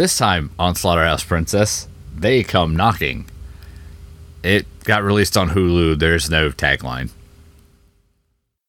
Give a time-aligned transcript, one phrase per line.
[0.00, 3.26] This time on Slaughterhouse Princess, they come knocking.
[4.42, 5.98] It got released on Hulu.
[5.98, 7.10] There's no tagline.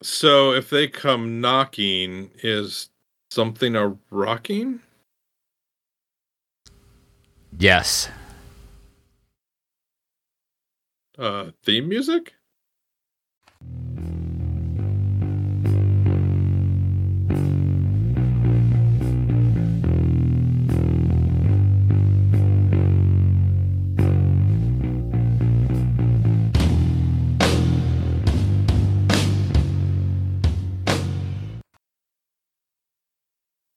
[0.03, 2.89] So if they come knocking, is
[3.29, 4.81] something a rocking?
[7.57, 8.09] Yes.
[11.17, 12.33] Uh, theme music?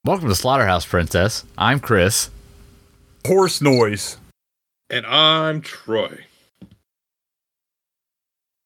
[0.07, 1.47] Welcome to Slaughterhouse Princess.
[1.57, 2.29] I'm Chris.
[3.27, 4.19] Horse noise.
[4.91, 6.27] And I'm Troy.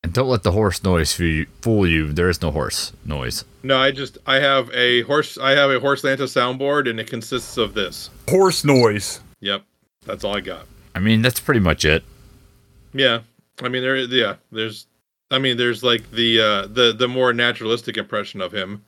[0.02, 1.46] And don't let the horse noise fool you.
[1.62, 2.12] Fool you.
[2.12, 3.44] There is no horse noise.
[3.62, 7.08] No, I just I have a horse I have a horse Lanta soundboard and it
[7.08, 8.10] consists of this.
[8.28, 9.20] Horse noise.
[9.38, 9.62] Yep.
[10.06, 10.66] That's all I got.
[10.96, 12.02] I mean, that's pretty much it.
[12.92, 13.20] Yeah.
[13.62, 14.88] I mean there yeah, there's
[15.30, 18.84] I mean there's like the uh the the more naturalistic impression of him.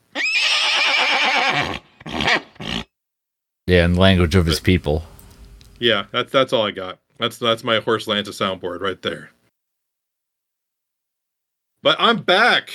[3.71, 5.05] Yeah, in the language of his people.
[5.79, 6.99] Yeah, that's that's all I got.
[7.19, 9.31] That's that's my horse Lanta soundboard right there.
[11.81, 12.73] But I'm back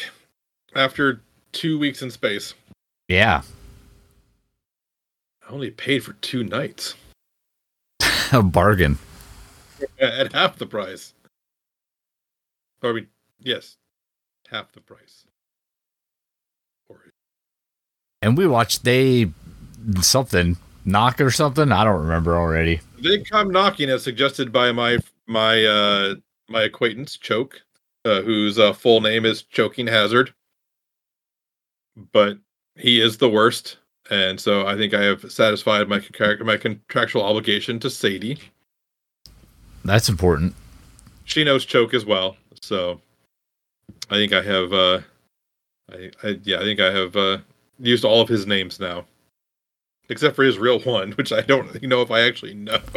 [0.74, 2.54] after two weeks in space.
[3.10, 3.42] Yeah.
[5.46, 6.96] I only paid for two nights
[8.32, 8.98] A bargain.
[10.00, 11.14] at half the price.
[12.82, 13.08] Or we,
[13.38, 13.76] yes,
[14.50, 15.26] half the price.
[18.22, 19.32] And we watched they
[20.00, 21.72] something knock or something.
[21.72, 22.80] I don't remember already.
[23.04, 26.16] they come knocking as suggested by my my uh
[26.48, 27.62] my acquaintance Choke,
[28.06, 30.34] uh, whose uh, full name is Choking Hazard.
[32.12, 32.38] But
[32.76, 33.78] he is the worst,
[34.10, 38.38] and so I think I have satisfied my contra- my contractual obligation to Sadie.
[39.84, 40.56] That's important.
[41.24, 43.02] She knows Choke as well, so
[44.10, 44.74] I think I have.
[44.74, 45.00] uh
[45.92, 47.38] I, I yeah, I think I have uh
[47.80, 49.06] used all of his names now,
[50.10, 52.80] except for his real one, which I don't know if I actually know.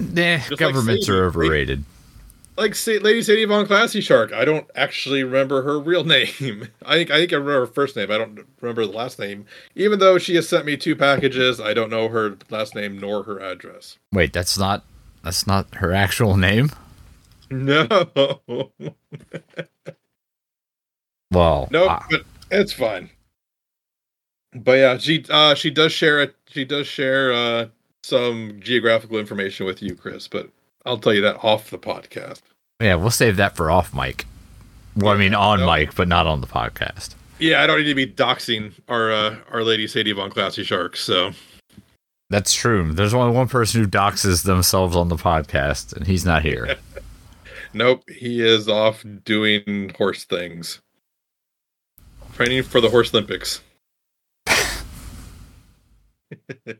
[0.00, 1.84] Nah, like governments Sadie, are overrated.
[2.56, 4.32] like Sa- Lady Sadie Von Classy Shark.
[4.32, 6.68] I don't actually remember her real name.
[6.84, 8.10] I think I think I remember her first name.
[8.10, 9.46] I don't remember the last name.
[9.76, 13.22] Even though she has sent me two packages, I don't know her last name nor
[13.22, 13.96] her address.
[14.12, 14.84] Wait, that's not
[15.22, 16.70] that's not her actual name.
[17.50, 17.86] No,
[21.30, 23.10] Well, no, ah, but it's fine.
[24.54, 26.34] But yeah, she uh she does share it.
[26.46, 27.66] She does share uh
[28.02, 30.28] some geographical information with you, Chris.
[30.28, 30.48] But
[30.84, 32.42] I'll tell you that off the podcast.
[32.80, 34.26] yeah, we'll save that for off mic.
[34.96, 35.66] Well, I mean on no.
[35.72, 37.14] mic, but not on the podcast.
[37.38, 40.96] Yeah, I don't need to be doxing our uh, our lady Sadie Von Classy Shark.
[40.96, 41.32] So
[42.30, 42.92] That's true.
[42.92, 46.76] There's only one person who doxes themselves on the podcast, and he's not here.
[47.74, 50.80] Nope, he is off doing horse things.
[52.34, 53.62] Training for the horse Olympics.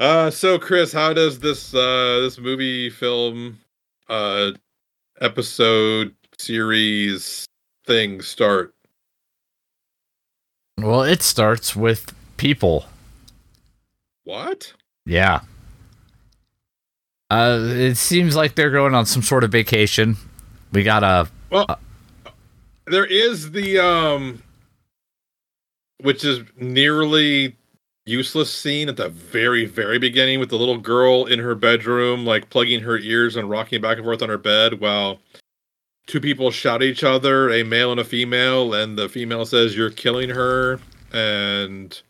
[0.00, 3.58] uh so Chris, how does this uh this movie film
[4.08, 4.52] uh
[5.20, 7.44] episode series
[7.86, 8.74] thing start?
[10.80, 12.86] well, it starts with people.
[14.24, 14.72] What?
[15.06, 15.40] Yeah.
[17.30, 20.16] Uh, it seems like they're going on some sort of vacation.
[20.72, 21.76] We got a Well, Uh,
[22.86, 24.42] there is the um,
[26.02, 27.56] which is nearly
[28.04, 32.50] useless scene at the very very beginning with the little girl in her bedroom, like
[32.50, 35.20] plugging her ears and rocking back and forth on her bed while
[36.06, 39.76] two people shout at each other, a male and a female, and the female says,
[39.76, 40.80] "You're killing her,"
[41.12, 42.00] and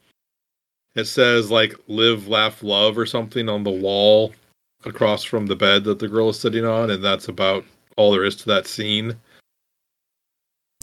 [0.95, 4.35] it says like "Live, laugh, love" or something on the wall
[4.85, 7.65] across from the bed that the girl is sitting on, and that's about
[7.97, 9.17] all there is to that scene.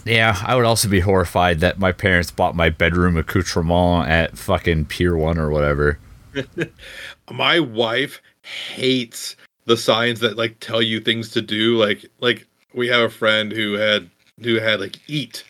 [0.04, 0.36] Yeah.
[0.44, 5.16] I would also be horrified that my parents bought my bedroom accoutrement at fucking Pier
[5.16, 5.98] One or whatever.
[7.30, 9.36] my wife hates
[9.66, 13.52] the signs that like tell you things to do like like we have a friend
[13.52, 14.08] who had
[14.42, 15.44] who had like eat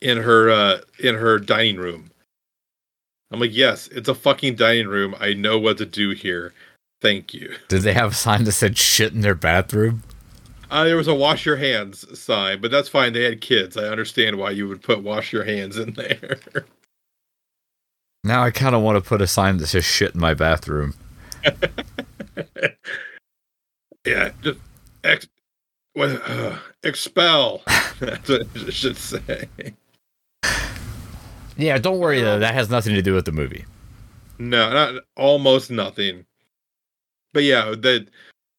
[0.00, 2.10] in her uh in her dining room
[3.30, 6.52] i'm like yes it's a fucking dining room i know what to do here
[7.00, 10.02] thank you Did they have a sign that said shit in their bathroom?
[10.70, 13.84] Uh, there was a wash your hands sign but that's fine they had kids i
[13.84, 16.38] understand why you would put wash your hands in there
[18.22, 20.92] Now I kind of want to put a sign that says shit in my bathroom.
[24.04, 24.58] yeah just
[25.04, 25.26] ex
[25.94, 27.62] what uh, expel
[27.98, 29.48] that's what it should say
[31.56, 32.38] Yeah, don't worry though.
[32.38, 33.66] That has nothing to do with the movie.
[34.38, 36.24] No, not almost nothing.
[37.34, 38.08] But yeah, that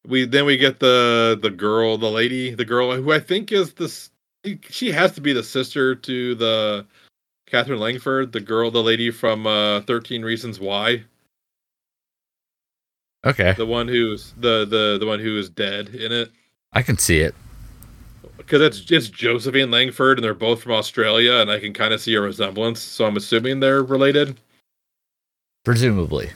[0.06, 3.74] we then we get the the girl, the lady, the girl who I think is
[3.74, 4.10] this.
[4.68, 6.86] She has to be the sister to the
[7.46, 11.04] Katherine Langford, the girl, the lady from uh, Thirteen Reasons Why,
[13.24, 16.30] Okay, the one who's the the the one who is dead in it.
[16.72, 17.34] I can see it.
[18.36, 22.00] Because it's it's Josephine Langford, and they're both from Australia, and I can kind of
[22.00, 22.80] see a resemblance.
[22.80, 24.40] So I'm assuming they're related.
[25.64, 26.30] Presumably.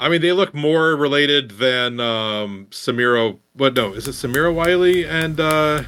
[0.00, 3.38] I mean, they look more related than um, Samira.
[3.52, 3.74] What?
[3.74, 5.82] No, is it Samira Wiley and uh,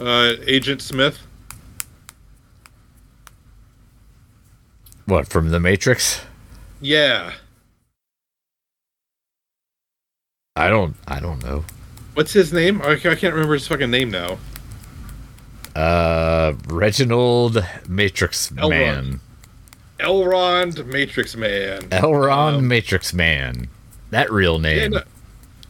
[0.00, 1.20] uh, Agent Smith?
[5.06, 6.20] What from the Matrix?
[6.80, 7.34] Yeah.
[10.56, 10.96] I don't.
[11.06, 11.64] I don't know.
[12.14, 12.82] What's his name?
[12.82, 14.38] I, I can't remember his fucking name now.
[15.76, 18.70] Uh, Reginald Matrix Elrond.
[18.70, 19.20] Man.
[20.00, 21.82] Elrond Matrix Man.
[21.90, 23.68] Elron Um, Matrix Man.
[24.10, 24.90] That real Yeah name.
[24.92, 25.02] no,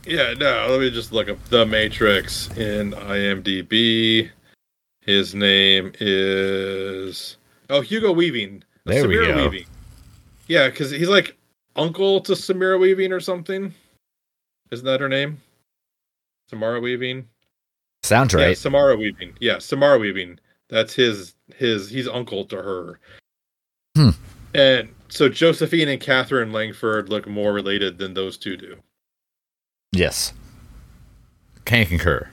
[0.07, 0.67] yeah, no.
[0.71, 4.31] Let me just look up the Matrix in IMDb.
[5.03, 7.37] His name is
[7.69, 8.63] oh Hugo Weaving.
[8.85, 9.37] There we go.
[9.51, 9.67] Weaving.
[10.49, 11.37] Yeah, because he's like
[11.77, 13.75] uncle to Samira Weaving or something.
[14.71, 15.39] Isn't that her name?
[16.49, 17.29] Samara Weaving.
[18.03, 18.59] Sounds Yeah, right.
[18.59, 19.35] Samara Weaving.
[19.41, 20.39] Yeah, Samara Weaving.
[20.69, 22.99] That's his his he's uncle to her.
[24.01, 24.11] Hmm.
[24.55, 28.77] And so Josephine and Katherine Langford look more related than those two do.
[29.93, 30.33] Yes.
[31.67, 32.29] Can concur.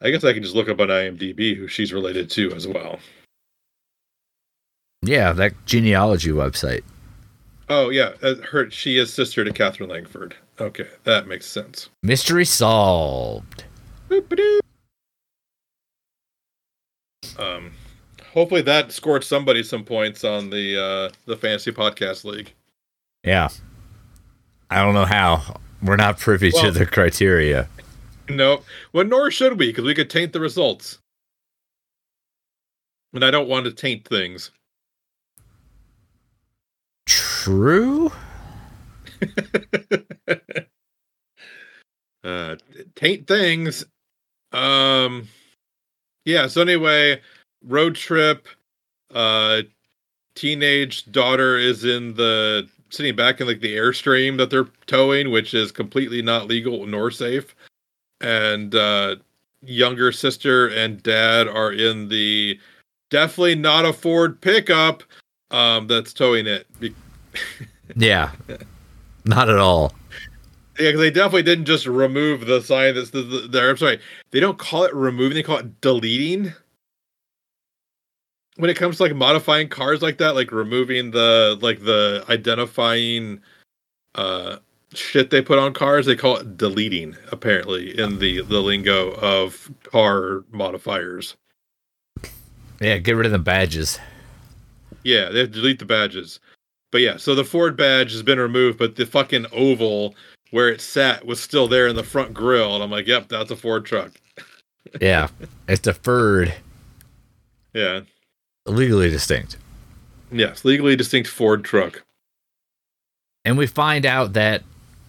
[0.00, 2.98] I guess I can just look up on IMDb who she's related to as well.
[5.02, 6.82] Yeah, that genealogy website.
[7.68, 10.34] Oh yeah, uh, her she is sister to Katherine Langford.
[10.58, 11.90] Okay, that makes sense.
[12.02, 13.64] Mystery solved.
[14.08, 14.60] Boop-a-doo.
[17.38, 17.72] Um,
[18.32, 22.52] hopefully that scored somebody some points on the uh the fantasy podcast league.
[23.24, 23.48] Yeah.
[24.70, 25.60] I don't know how.
[25.82, 27.68] We're not privy to the criteria.
[28.28, 28.62] No,
[28.92, 30.98] well, nor should we, because we could taint the results.
[33.12, 34.52] And I don't want to taint things.
[37.06, 38.12] True?
[42.22, 42.56] uh,
[42.94, 43.84] taint things.
[44.52, 45.26] Um,
[46.24, 46.46] yeah.
[46.46, 47.20] So anyway,
[47.66, 48.46] road trip.
[49.14, 49.62] Uh,
[50.34, 55.54] teenage daughter is in the sitting back in like the airstream that they're towing, which
[55.54, 57.54] is completely not legal nor safe.
[58.20, 59.16] And uh,
[59.62, 62.58] younger sister and dad are in the
[63.10, 65.02] definitely not a Ford pickup
[65.50, 66.66] um, that's towing it.
[67.96, 68.30] Yeah.
[69.24, 69.92] Not at all.
[70.78, 73.68] Yeah, because they definitely didn't just remove the sign that's the, the, there.
[73.68, 76.52] I'm sorry, they don't call it removing; they call it deleting.
[78.60, 83.40] When it comes to like modifying cars like that, like removing the like the identifying
[84.14, 84.56] uh
[84.92, 87.16] shit they put on cars, they call it deleting.
[87.32, 91.36] Apparently, in the the lingo of car modifiers.
[92.80, 93.98] Yeah, get rid of the badges.
[95.02, 96.40] Yeah, they have to delete the badges.
[96.90, 100.14] But yeah, so the Ford badge has been removed, but the fucking oval
[100.50, 103.50] where it sat was still there in the front grill, and I'm like, yep, that's
[103.50, 104.12] a Ford truck.
[105.00, 105.28] Yeah.
[105.68, 106.54] it's deferred,
[107.74, 108.00] Yeah.
[108.70, 109.56] Legally distinct.
[110.32, 112.02] Yes, legally distinct Ford truck.
[113.44, 114.62] And we find out that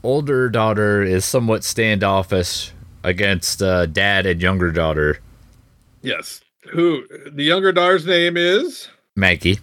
[0.03, 2.71] older daughter is somewhat standoffish
[3.03, 5.19] against uh, dad and younger daughter,
[6.01, 6.41] Yes.
[6.71, 8.87] Who the younger daughter's name is?
[9.15, 9.59] Maggie.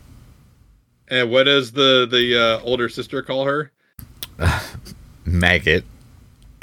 [1.08, 3.72] And what does the the uh, older sister call her?
[5.24, 5.84] Maggot.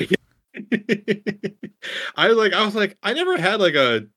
[2.16, 4.08] I was like, I was like, I never had like a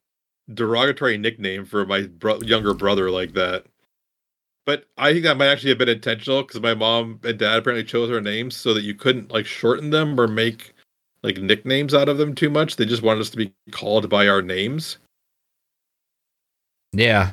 [0.53, 3.67] derogatory nickname for my bro- younger brother like that.
[4.67, 7.85] But I think that might actually have been intentional because my mom and dad apparently
[7.85, 10.75] chose our names so that you couldn't like shorten them or make
[11.23, 12.77] like nicknames out of them too much.
[12.77, 14.99] They just wanted us to be called by our names.
[16.93, 17.33] Yeah.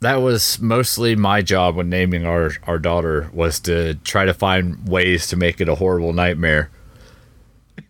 [0.00, 4.88] That was mostly my job when naming our, our daughter was to try to find
[4.88, 6.70] ways to make it a horrible nightmare.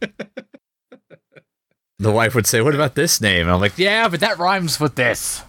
[1.99, 3.43] the wife would say, What about this name?
[3.43, 5.43] And I'm like, Yeah, but that rhymes with this.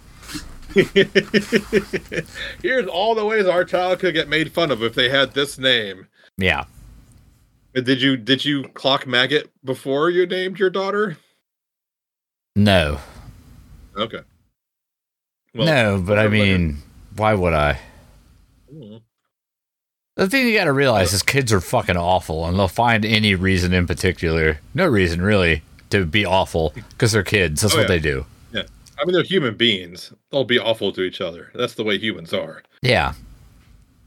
[2.61, 5.57] Here's all the ways our child could get made fun of if they had this
[5.57, 6.07] name.
[6.37, 6.65] Yeah.
[7.73, 11.17] Did you did you clock maggot before you named your daughter?
[12.55, 12.99] No.
[13.95, 14.21] Okay.
[15.53, 16.77] no, but I mean,
[17.15, 17.79] why would I?
[18.73, 19.01] Mm.
[20.15, 23.73] The thing you gotta realize is kids are fucking awful, and they'll find any reason
[23.73, 27.61] in particular, no reason really, to be awful because they're kids.
[27.61, 27.87] That's Oh, what yeah.
[27.87, 28.25] they do.
[28.53, 28.63] Yeah.
[28.99, 30.13] I mean, they're human beings.
[30.31, 31.51] They'll be awful to each other.
[31.55, 32.63] That's the way humans are.
[32.81, 33.13] Yeah.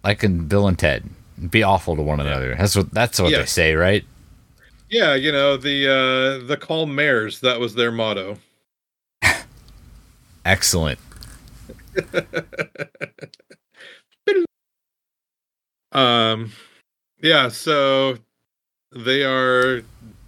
[0.04, 1.04] Like in Bill and Ted.
[1.50, 2.54] Be awful to one another.
[2.54, 4.04] That's what that's what they say, right?
[4.90, 7.40] Yeah, you know the uh, the calm mares.
[7.40, 8.38] That was their motto.
[10.44, 10.98] Excellent.
[15.92, 16.52] Um,
[17.20, 17.48] yeah.
[17.48, 18.16] So
[18.94, 19.82] they are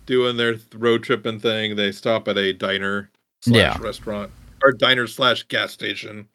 [0.06, 1.76] doing their road tripping thing.
[1.76, 3.10] They stop at a diner
[3.42, 3.78] slash Yeah.
[3.80, 4.30] restaurant
[4.62, 6.28] or diner slash gas station.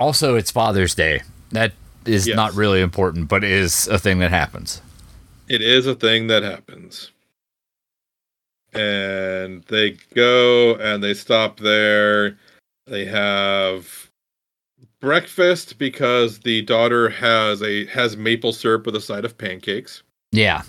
[0.00, 1.22] Also, it's Father's Day.
[1.50, 1.72] That
[2.04, 2.36] is Yes.
[2.36, 4.82] not really important, but it is a thing that happens.
[5.48, 7.10] It is a thing that happens.
[8.72, 12.36] And they go and they stop there.
[12.86, 14.10] They have
[15.00, 20.02] breakfast because the daughter has a has maple syrup with a side of pancakes.
[20.32, 20.62] Yeah.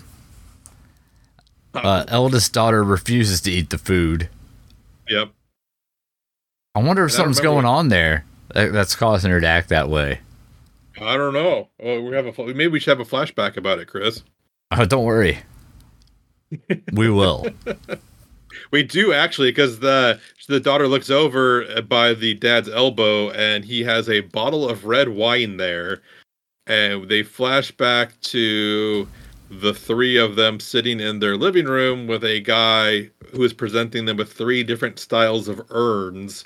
[1.76, 4.28] Uh, eldest daughter refuses to eat the food.
[5.08, 5.30] Yep.
[6.74, 10.20] I wonder if And something's going on there that's causing her to act that way.
[11.00, 11.68] I don't know.
[11.82, 14.22] Oh, we have a maybe we should have a flashback about it, Chris.
[14.70, 15.40] Oh, don't worry.
[16.92, 17.46] we will.
[18.70, 20.18] We do actually, because the
[20.48, 25.08] the daughter looks over by the dad's elbow, and he has a bottle of red
[25.08, 26.00] wine there,
[26.66, 29.06] and they flash back to
[29.50, 34.04] the three of them sitting in their living room with a guy who is presenting
[34.04, 36.44] them with three different styles of urns.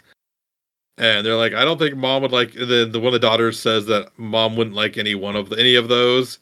[0.98, 2.52] And they're like, I don't think mom would like.
[2.52, 5.58] The, the one of the daughters says that mom wouldn't like any one of the,
[5.58, 6.38] any of those,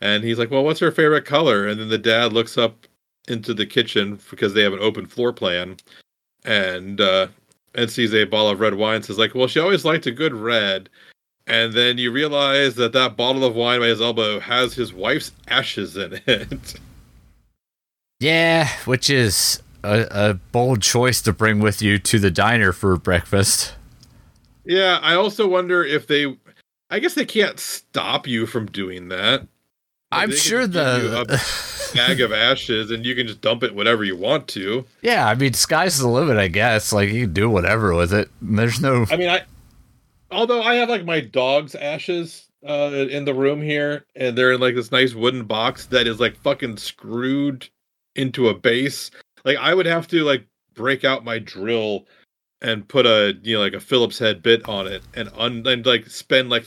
[0.00, 1.68] and he's like, well, what's her favorite color?
[1.68, 2.86] And then the dad looks up
[3.28, 5.76] into the kitchen because they have an open floor plan
[6.44, 7.26] and uh
[7.74, 10.34] and sees a bottle of red wine says like well she always liked a good
[10.34, 10.88] red
[11.46, 15.32] and then you realize that that bottle of wine by his elbow has his wife's
[15.48, 16.78] ashes in it
[18.20, 22.96] Yeah, which is a, a bold choice to bring with you to the diner for
[22.96, 23.74] breakfast.
[24.64, 26.36] yeah i also wonder if they
[26.90, 29.46] i guess they can't stop you from doing that
[30.12, 31.40] I'm sure the.
[31.94, 35.34] bag of ashes and you can just dump it whatever you want to yeah, I
[35.34, 36.92] mean, sky's the limit, I guess.
[36.92, 38.28] Like, you can do whatever with it.
[38.42, 39.06] There's no.
[39.10, 39.42] I mean, I
[40.30, 44.60] although I have like my dog's ashes uh in the room here, and they're in
[44.60, 47.68] like this nice wooden box that is like fucking screwed
[48.16, 49.10] into a base.
[49.44, 52.06] Like I would have to like break out my drill
[52.62, 55.84] and put a you know like a Phillips head bit on it and un and
[55.86, 56.66] like spend like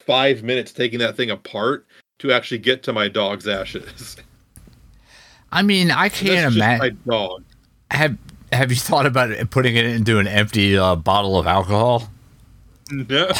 [0.00, 1.86] five minutes taking that thing apart
[2.18, 4.16] to actually get to my dog's ashes.
[5.52, 6.98] I mean, I can't just my imagine.
[7.08, 7.44] dog.
[7.90, 8.18] Have
[8.52, 12.08] Have you thought about it, putting it into an empty uh, bottle of alcohol?
[12.90, 13.04] No,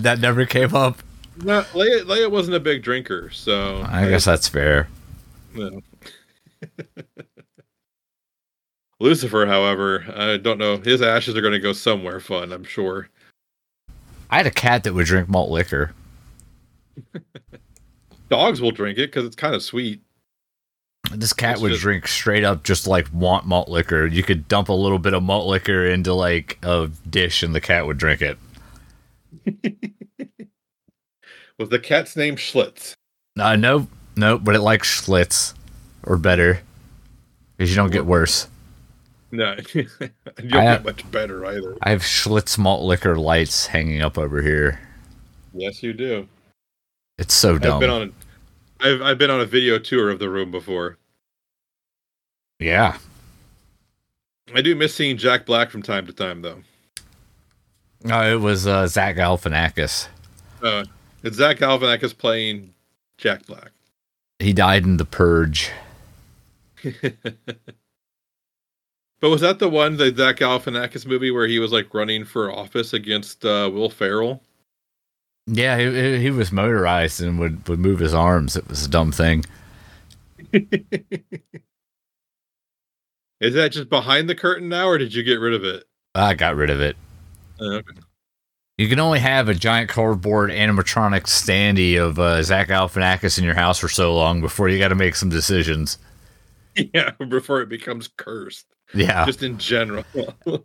[0.00, 0.98] that never came up.
[1.42, 4.88] no, Leia, Leia wasn't a big drinker, so I guess that's fair.
[5.54, 5.80] No.
[9.00, 10.78] Lucifer, however, I don't know.
[10.78, 13.08] His ashes are going to go somewhere fun, I'm sure.
[14.30, 15.92] I had a cat that would drink malt liquor.
[18.28, 20.02] Dogs will drink it because it's kind of sweet.
[21.12, 24.04] This cat It's would just- drink straight up, just like want malt liquor.
[24.06, 27.60] You could dump a little bit of malt liquor into like a dish, and the
[27.60, 28.36] cat would drink it.
[31.58, 32.94] Was the cat's name Schlitz?
[33.38, 35.54] Uh, no, no, but it likes Schlitz
[36.04, 36.60] or better,
[37.56, 38.48] because you don't get worse.
[39.30, 39.86] No, you
[40.38, 41.76] don't I- get much better either.
[41.82, 44.80] I have Schlitz malt liquor lights hanging up over here.
[45.52, 46.28] Yes, you do.
[47.18, 47.80] It's so I've dumb.
[47.80, 48.14] been on.
[48.80, 50.96] I've I've been on a video tour of the room before.
[52.60, 52.98] yeah,
[54.54, 56.62] I do miss seeing Jack Black from time to time, though.
[58.04, 60.08] No, it was uh, Zach Galifianakis.
[60.62, 60.84] Uh,
[61.22, 62.72] it's Zach Galifianakis playing
[63.18, 63.70] Jack Black.
[64.38, 65.70] He died in The Purge.
[69.20, 72.52] But was that the one, the Zach Galifianakis movie, where he was like running for
[72.52, 74.40] office against uh, Will Ferrell?
[75.48, 78.54] Yeah, he- he, he was motorized and would, would move his arms.
[78.54, 79.44] It was a dumb thing.
[83.40, 85.82] Is that just behind the curtain now, or did you get rid of it?
[86.14, 86.96] I got rid of it.
[87.60, 88.00] Okay.
[88.76, 93.54] You can only have a giant cardboard animatronic standee of uh, Zach Galifianakis in your
[93.54, 95.98] house for so long before you got to make some decisions.
[96.94, 100.04] Yeah, before it becomes cursed, Yeah, just in general.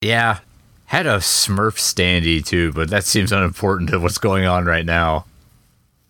[0.00, 0.38] yeah.
[0.84, 5.24] Had a Smurf standee too, but that seems unimportant to what's going on right now.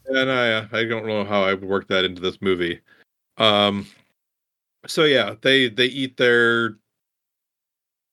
[0.06, 2.80] and I, I don't know how I would work that into this movie.
[3.38, 3.86] Um,
[4.86, 6.76] so yeah, they they eat their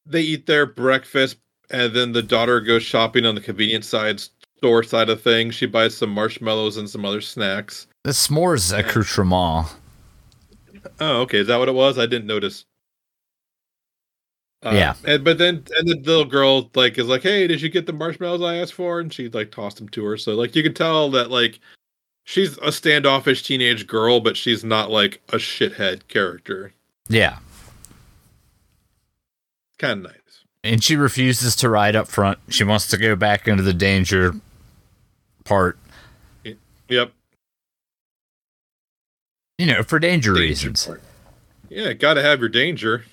[0.05, 1.37] they eat their breakfast,
[1.69, 4.21] and then the daughter goes shopping on the convenience side
[4.57, 5.55] store side of things.
[5.55, 7.88] She buys some marshmallows and some other snacks.
[8.03, 9.67] The s'mores accoutrement.
[10.99, 11.39] Oh, okay.
[11.39, 11.97] Is that what it was?
[11.97, 12.65] I didn't notice.
[14.63, 14.95] Um, Yeah.
[15.05, 17.93] And but then and the little girl like is like, "Hey, did you get the
[17.93, 20.17] marshmallows I asked for?" And she like tossed them to her.
[20.17, 21.59] So like you can tell that like
[22.25, 26.73] she's a standoffish teenage girl, but she's not like a shithead character.
[27.07, 27.39] Yeah.
[29.77, 30.28] Kind of nice.
[30.63, 32.39] And she refuses to ride up front.
[32.49, 34.33] She wants to go back into the danger
[35.45, 35.77] part,
[36.89, 37.13] Yep.
[39.57, 40.85] you know, for danger, Danger reasons.
[40.85, 41.01] part.
[41.69, 43.05] Yeah, got to have your danger.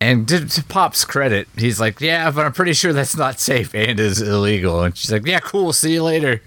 [0.00, 3.74] And to, to Pop's credit, he's like, "Yeah, but I'm pretty sure that's not safe
[3.74, 5.72] and is illegal." And she's like, "Yeah, cool.
[5.72, 6.42] See you later."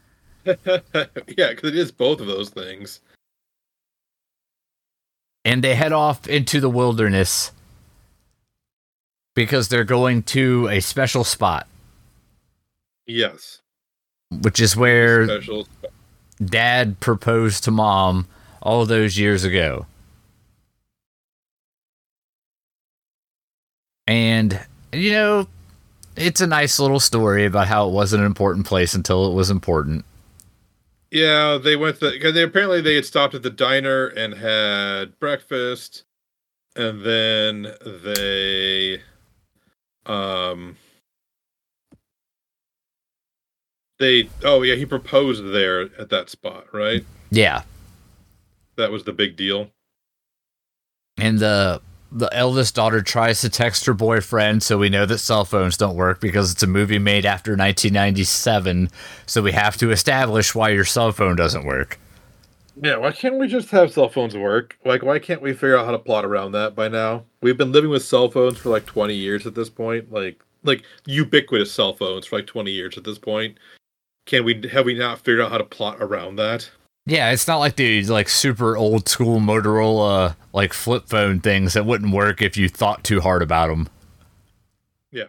[0.44, 3.00] yeah, because it is both of those things.
[5.44, 7.52] And they head off into the wilderness
[9.34, 11.66] because they're going to a special spot,
[13.06, 13.60] Yes.
[14.30, 15.66] which is where Special.
[16.42, 18.26] Dad proposed to Mom
[18.62, 19.86] all those years ago.
[24.06, 25.48] And you know,
[26.16, 29.50] it's a nice little story about how it wasn't an important place until it was
[29.50, 30.04] important.
[31.14, 35.16] Yeah, they went the because they apparently they had stopped at the diner and had
[35.20, 36.02] breakfast,
[36.74, 37.68] and then
[38.04, 39.00] they,
[40.06, 40.76] um,
[44.00, 47.62] they oh yeah he proposed there at that spot right Yeah.
[48.74, 49.70] that was the big deal
[51.16, 51.80] And the
[52.14, 55.96] the eldest daughter tries to text her boyfriend, so we know that cell phones don't
[55.96, 58.88] work because it's a movie made after 1997.
[59.26, 61.98] So we have to establish why your cell phone doesn't work.
[62.80, 64.78] yeah why can't we just have cell phones work?
[64.84, 67.24] Like why can't we figure out how to plot around that by now?
[67.42, 70.12] We've been living with cell phones for like 20 years at this point.
[70.12, 73.58] Like like ubiquitous cell phones for like 20 years at this point.
[74.26, 76.70] Can we have we not figured out how to plot around that
[77.06, 81.84] Yeah, it's not like the like super old school Motorola like flip phone things that
[81.84, 83.88] wouldn't work if you thought too hard about them.
[85.10, 85.24] Yeah.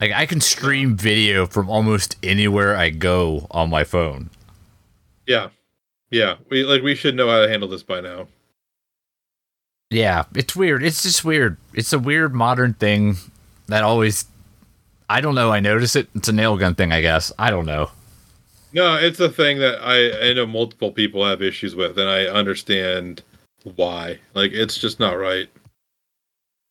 [0.00, 4.30] Like I can stream video from almost anywhere I go on my phone.
[5.26, 5.48] yeah
[6.10, 8.28] yeah we like we should know how to handle this by now
[9.90, 10.82] Yeah, it's weird.
[10.82, 11.56] It's just weird.
[11.74, 13.16] It's a weird modern thing
[13.66, 14.24] that always
[15.10, 16.08] I don't know, I notice it.
[16.14, 17.30] It's a nail gun thing, I guess.
[17.38, 17.90] I don't know.
[18.72, 22.24] No it's a thing that i i know multiple people have issues with and i
[22.26, 23.22] understand
[23.76, 25.48] why like it's just not right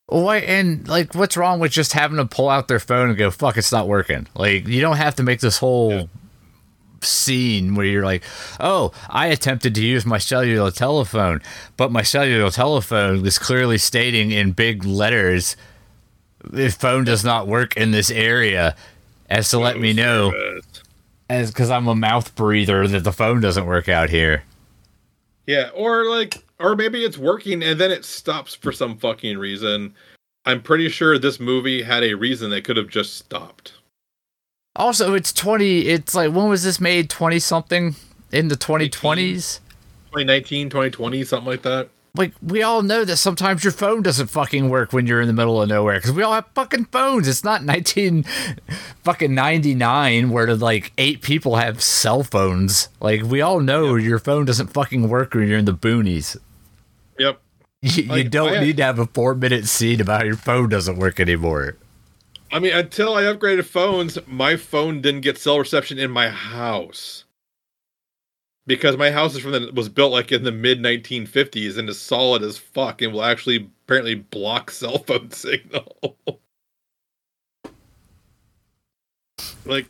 [0.07, 3.29] Why and like what's wrong with just having to pull out their phone and go,
[3.29, 4.25] fuck, it's not working.
[4.35, 6.03] Like you don't have to make this whole Yeah.
[7.01, 8.23] scene where you're like,
[8.59, 11.41] Oh, I attempted to use my cellular telephone,
[11.75, 15.57] but my cellular telephone is clearly stating in big letters
[16.49, 18.75] the phone does not work in this area
[19.29, 20.31] as to let me know
[21.29, 24.43] as because I'm a mouth breather that the phone doesn't work out here.
[25.45, 29.93] yeah or like or maybe it's working and then it stops for some fucking reason
[30.45, 33.73] i'm pretty sure this movie had a reason they could have just stopped
[34.75, 37.09] Also, it's 20, it's like, when was this made?
[37.09, 37.95] 20 something
[38.31, 39.59] in the 2020s?
[40.11, 44.69] 2019 2020 something like that Like, we all know that sometimes your phone doesn't fucking
[44.69, 47.27] work when you're in the middle of nowhere because we all have fucking phones.
[47.27, 48.23] It's not 19
[49.03, 52.89] fucking 99 where like eight people have cell phones.
[52.99, 56.37] Like, we all know your phone doesn't fucking work when you're in the boonies.
[57.19, 57.39] yep
[57.81, 60.35] You, you don't oh, I- need to have a four minute scene about how your
[60.35, 61.77] phone doesn't work anymore.
[62.51, 67.25] I mean, until I upgraded phones, my phone didn't get cell reception in my house
[68.67, 71.99] because my house is from the was built like in the mid 1950s and is
[71.99, 76.17] solid as fuck and will actually apparently block cell phone signal.
[79.65, 79.87] like,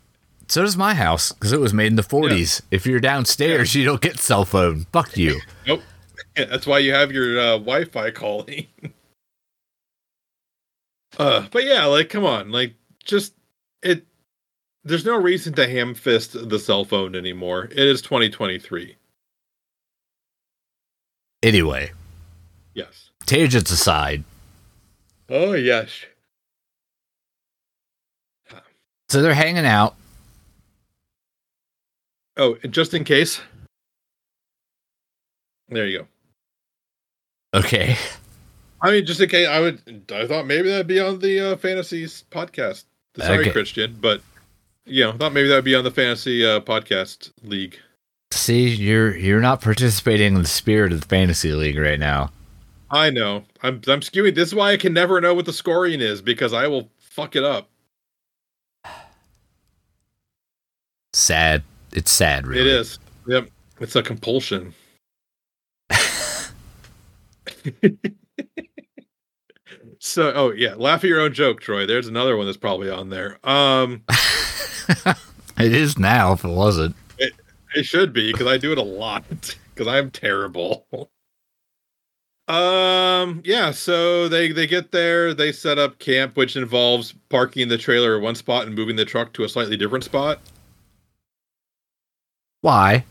[0.48, 2.62] So does my house because it was made in the 40s.
[2.72, 4.86] If you're downstairs, you don't get cell phone.
[4.94, 5.42] Fuck you.
[5.68, 5.82] nope.
[6.36, 8.68] That's why you have your uh, Wi-Fi calling.
[11.18, 13.34] uh, but yeah, like, come on, like, just.
[14.84, 17.66] There's no reason to ham fist the cell phone anymore.
[17.66, 18.96] It is 2023.
[21.44, 21.92] Anyway,
[22.74, 23.12] Yes.
[23.26, 24.24] tangents aside.
[25.30, 25.92] Oh yes.
[29.10, 29.96] So they're hanging out.
[32.36, 33.40] Oh, just in case.
[35.70, 36.00] There you
[37.54, 37.60] go.
[37.60, 37.98] Okay.
[38.82, 40.06] I mean, just in case, I would.
[40.12, 42.84] I thought maybe that'd be on the uh, fantasies podcast.
[43.18, 43.52] Sorry, Okay.
[43.52, 44.22] Christian, but
[44.88, 47.78] you know, thought maybe that'd be on the fantasy uh, podcast league.
[48.32, 52.32] See, you're you're not participating in the spirit of the fantasy league right now.
[52.89, 53.43] I know.
[53.63, 54.36] I'm I'm skewing.
[54.36, 57.36] This is why I can never know what the scoring is because I will fuck
[57.36, 57.69] it up.
[61.13, 61.63] Sad.
[61.93, 62.62] It's sad, really.
[62.62, 63.00] It is.
[63.28, 63.50] Yep.
[63.80, 64.73] It's a compulsion.
[70.00, 71.86] so, oh yeah, laugh at your own joke, Troy.
[71.86, 73.39] There's another one that's probably on there.
[73.47, 74.04] Um,
[75.60, 76.95] It is now if it wasn't.
[77.17, 77.34] it
[77.73, 79.23] it should be because I do it a lot
[79.73, 80.86] because I'm terrible.
[82.47, 83.71] Um, yeah.
[83.71, 88.21] So they they get there, they set up camp, which involves parking the trailer at
[88.21, 90.39] one spot and moving the truck to a slightly different spot.
[92.62, 93.06] Why?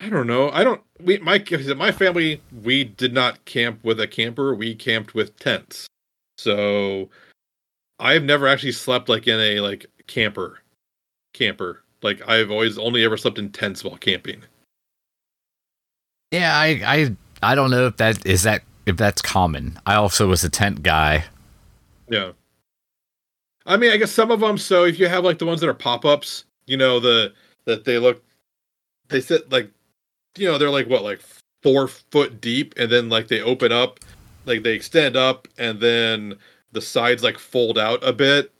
[0.00, 0.50] I don't know.
[0.50, 0.82] I don't.
[1.00, 1.44] We my
[1.76, 4.54] my family we did not camp with a camper.
[4.54, 5.88] We camped with tents.
[6.38, 7.10] So
[7.98, 10.60] I've never actually slept like in a like camper,
[11.32, 11.82] camper.
[12.02, 14.42] Like I've always only ever slept in tents while camping.
[16.30, 19.78] Yeah, I I I don't know if that is that if that's common.
[19.86, 21.24] I also was a tent guy.
[22.08, 22.32] Yeah.
[23.66, 24.58] I mean, I guess some of them.
[24.58, 27.32] So if you have like the ones that are pop ups, you know, the
[27.64, 28.22] that they look,
[29.08, 29.70] they sit like,
[30.36, 31.20] you know, they're like what, like
[31.62, 34.00] four foot deep, and then like they open up,
[34.44, 36.38] like they extend up, and then
[36.76, 38.52] the sides like fold out a bit.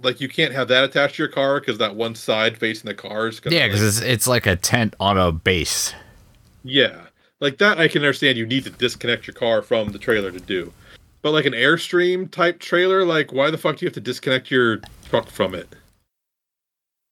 [0.00, 2.94] Like you can't have that attached to your car because that one side facing the
[2.94, 5.94] car is gonna, Yeah, because it's it's like a tent on a base.
[6.62, 7.00] Yeah,
[7.40, 8.36] like that I can understand.
[8.36, 10.72] You need to disconnect your car from the trailer to do,
[11.22, 14.50] but like an airstream type trailer, like why the fuck do you have to disconnect
[14.50, 15.74] your truck from it?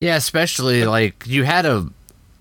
[0.01, 1.89] Yeah, especially like you had a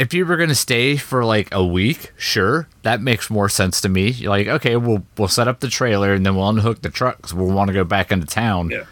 [0.01, 3.87] if you were gonna stay for like a week, sure, that makes more sense to
[3.87, 4.09] me.
[4.09, 7.17] You're like, okay, we'll we'll set up the trailer and then we'll unhook the truck
[7.17, 8.71] because we'll want to go back into town.
[8.71, 8.85] Yeah.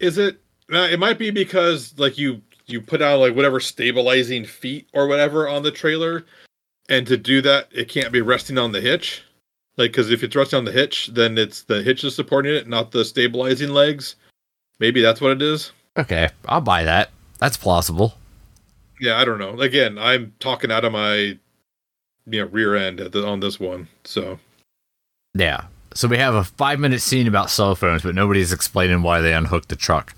[0.00, 0.38] Is it?
[0.70, 5.08] Uh, it might be because like you you put out like whatever stabilizing feet or
[5.08, 6.26] whatever on the trailer,
[6.90, 9.22] and to do that, it can't be resting on the hitch.
[9.78, 12.68] Like, because if it's resting on the hitch, then it's the hitch is supporting it,
[12.68, 14.16] not the stabilizing legs.
[14.78, 15.72] Maybe that's what it is.
[15.96, 17.08] Okay, I'll buy that.
[17.38, 18.14] That's plausible.
[19.02, 19.60] Yeah, I don't know.
[19.60, 23.88] Again, I'm talking out of my you know rear end at the, on this one.
[24.04, 24.38] So
[25.34, 25.64] Yeah.
[25.92, 29.34] So we have a five minute scene about cell phones, but nobody's explaining why they
[29.34, 30.14] unhooked the truck.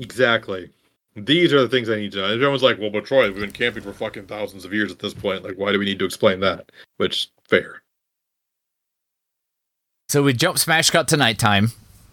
[0.00, 0.68] exactly,
[1.14, 2.26] these are the things I need to know.
[2.26, 5.14] Everyone's like, "Well, but Troy, we've been camping for fucking thousands of years at this
[5.14, 5.44] point.
[5.44, 7.82] Like, why do we need to explain that?" Which fair.
[10.08, 11.70] So we jump smash cut to nighttime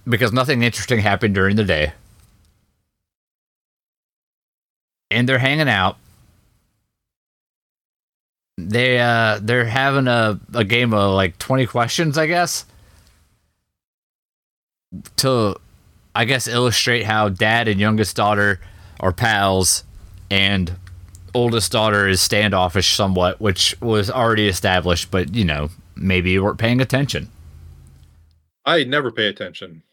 [0.08, 1.93] because nothing interesting happened during the day.
[5.12, 5.98] And they're hanging out.
[8.58, 12.65] They uh they're having a, a game of like 20 questions, I guess.
[15.17, 15.56] To
[16.13, 18.60] I guess illustrate how dad and youngest daughter
[19.00, 19.84] are pals
[20.30, 20.76] and
[21.34, 26.60] oldest daughter is standoffish somewhat, which was already established, but you know, maybe you weren't
[26.60, 27.30] paying attention.
[28.65, 29.84] I never pay attention.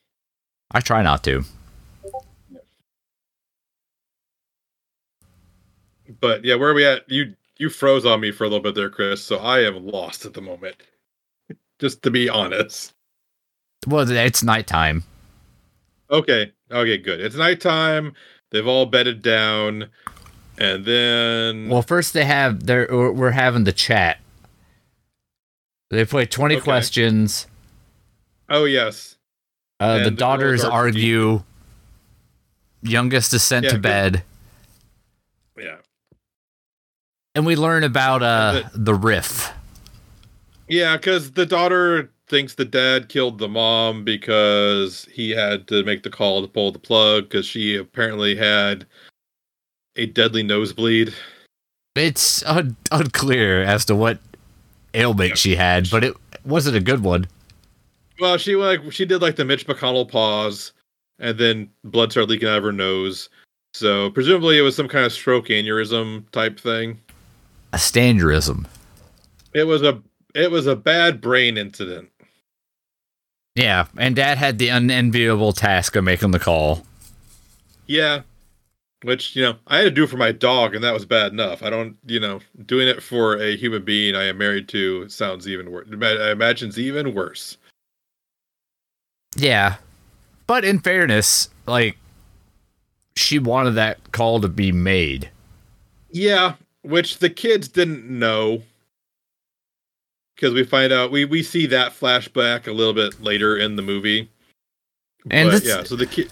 [0.70, 1.44] I try not to.
[6.21, 7.09] But yeah, where are we at?
[7.11, 9.23] You you froze on me for a little bit there, Chris.
[9.23, 10.77] So I am lost at the moment.
[11.79, 12.95] Just to be honest.
[13.87, 15.05] Well, it's nighttime.
[16.11, 16.53] Okay.
[16.71, 17.21] Okay, good.
[17.21, 18.14] It's nighttime.
[18.51, 19.88] They've all bedded down.
[20.59, 24.21] And then Well, first they have they're we're having the chat.
[25.90, 26.64] They play twenty Okay.
[26.64, 27.47] questions.
[28.49, 29.16] Oh yes.
[29.79, 31.42] Uh, the the daughters argue.
[32.83, 34.21] Youngest is sent Yeah, to bed, Yeah.
[37.37, 39.53] And we learn about uh And the riff.
[40.68, 46.03] Yeah, because the daughter thinks the dad killed the mom because he had to make
[46.03, 48.85] the call to pull the plug because she apparently had
[49.94, 51.14] a deadly nosebleed.
[51.94, 54.18] It's un- unclear as to what
[54.94, 55.35] ailment Yeah.
[55.37, 57.27] she had, but it wasn't a good one.
[58.18, 60.72] Well, she like she did like the Mitch McConnell pause,
[61.18, 63.29] and then blood started leaking out of her nose.
[63.75, 66.99] So presumably it was some kind of stroke aneurysm type thing.
[67.72, 68.66] A standurism.
[69.52, 70.02] It was a
[70.35, 72.11] it was a bad brain incident.
[73.55, 76.85] Yeah, and Dad had the unenviable task of making the call.
[77.87, 78.22] Yeah.
[79.02, 81.62] Which, you know, I had to do for my dog and that was bad enough.
[81.62, 85.48] I don't, you know, doing it for a human being I am married to sounds
[85.48, 85.87] even worse.
[85.90, 87.57] I imagine's even worse.
[89.37, 89.76] Yeah.
[90.46, 91.96] But in fairness, like
[93.16, 95.31] she wanted that call to be made.
[96.11, 96.55] Yeah,
[96.87, 98.62] which the kids didn't know.
[100.35, 103.83] Because we find out we we see that flashback a little bit later in the
[103.83, 104.31] movie.
[105.31, 106.31] And but yeah, so the kid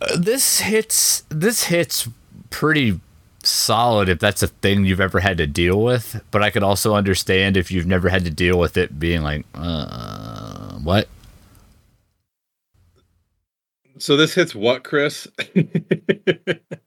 [0.00, 2.08] Uh, this hits this hits
[2.50, 3.00] pretty
[3.42, 6.94] solid if that's a thing you've ever had to deal with, but I could also
[6.94, 11.08] understand if you've never had to deal with it being like uh what?
[13.98, 15.26] so this hits what, Chris?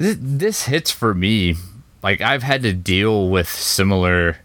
[0.00, 1.56] This, hits for me.
[2.02, 4.38] Like I've had to deal with similar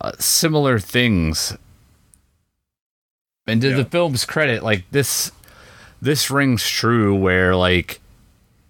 [0.00, 1.56] uh, similar things.
[3.46, 3.76] And to Yeah.
[3.76, 5.30] the film's credit, like this,
[6.02, 7.14] this rings true.
[7.14, 8.00] Where like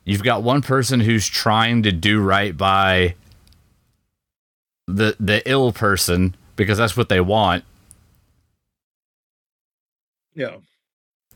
[0.05, 3.15] you've got one person who's trying to do right by
[4.87, 7.65] the the ill person because that's what they want,
[10.35, 10.57] Yeah.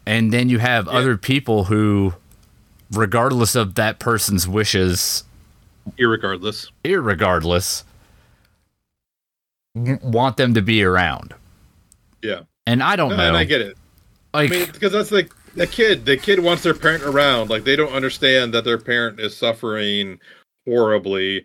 [0.07, 0.92] and then you have Yeah.
[0.92, 2.14] other people who,
[2.92, 5.24] regardless of that person's wishes,
[5.98, 6.70] Irregardless.
[6.84, 7.84] irregardless,
[9.74, 11.34] want them to be around.
[12.22, 12.40] Yeah.
[12.66, 13.28] And I don't No, know.
[13.28, 13.76] and I get it.
[14.32, 16.06] like, I mean, because that's like the kid.
[16.06, 17.50] The kid wants their parent around.
[17.50, 20.18] Like they don't understand that their parent is suffering
[20.66, 21.44] horribly,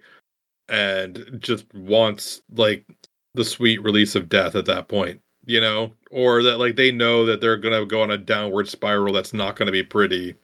[0.70, 2.86] and just wants like
[3.34, 5.22] the sweet release of death at that point.
[5.46, 9.14] You know, or that like they know that they're gonna go on a downward spiral
[9.14, 10.36] that's not gonna be pretty,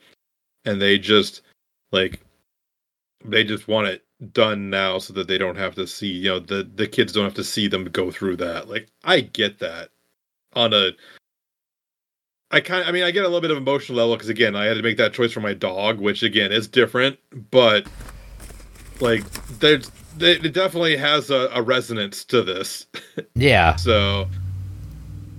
[0.65, 1.41] and they just
[1.91, 2.19] like
[3.23, 6.39] they just want it done now so that they don't have to see you know
[6.39, 9.89] the the kids don't have to see them go through that like i get that
[10.54, 10.91] on a
[12.51, 14.65] I kind I mean I get a little bit of emotional level because again I
[14.65, 17.17] had to make that choice for my dog, which again is different,
[17.51, 17.88] but
[19.01, 22.86] like there's there- it definitely has a, a resonance to this.
[23.36, 23.75] yeah.
[23.75, 24.28] So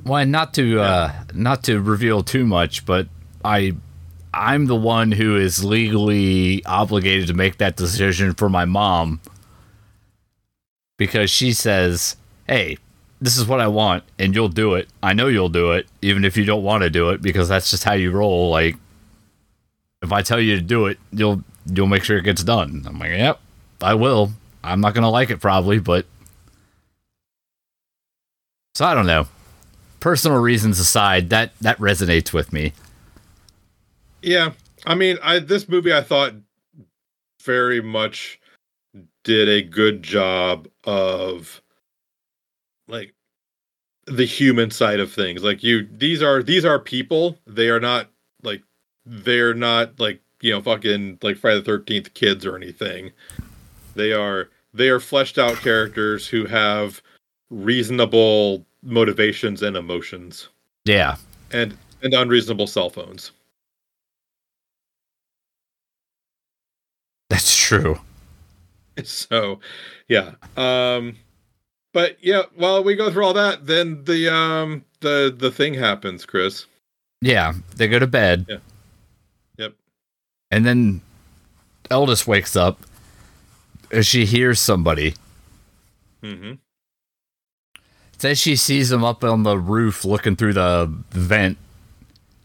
[0.05, 3.09] Well, not to uh, not to reveal too much, but
[3.45, 3.77] I
[4.37, 9.21] I'm the one who is legally obligated to make that decision for my mom
[10.99, 12.79] because she says, "Hey,
[13.21, 14.89] this is what I want, and you'll do it.
[15.03, 17.71] I know you'll do it, even if you don't want to do it, because that's
[17.71, 18.51] just how you roll.
[18.51, 18.77] Like,
[20.03, 22.99] if I tell you to do it, you'll you'll make sure it gets done." I'm
[22.99, 23.41] like, "Yep,
[23.81, 24.33] I will.
[24.63, 26.07] I'm not gonna like it probably, but."
[28.75, 29.27] So I don't know
[30.07, 32.73] personal reasons aside, that that resonates with me.
[34.23, 34.53] Yeah,
[34.87, 36.35] I mean I this movie I thought
[37.43, 38.41] very much
[39.25, 41.61] did a good job of
[42.89, 43.15] like
[44.07, 45.43] the human side of things.
[45.43, 47.37] Like you these are these are people.
[47.47, 48.09] They are not
[48.43, 48.63] like
[49.05, 53.13] they're not like, you know, fucking like Friday the 13th kids or anything.
[53.95, 57.03] They are they are fleshed out characters who have
[57.51, 60.49] reasonable motivations and emotions
[60.85, 61.17] Yeah,
[61.53, 63.33] and and unreasonable cell phones.
[67.29, 67.99] that's true.
[69.05, 69.61] so
[70.09, 71.15] yeah um
[71.93, 76.25] but yeah while we go through all that then the um the the thing happens
[76.25, 76.67] chris
[77.21, 78.47] Yeah, they go to bed.
[78.49, 78.59] Yeah.
[79.59, 79.75] Yep.
[80.51, 81.01] And then
[81.91, 82.79] Eldest wakes up
[83.91, 85.15] as she hears somebody.
[86.23, 86.55] mm-hmm
[88.19, 91.59] Says she sees him up on the roof looking through the vent.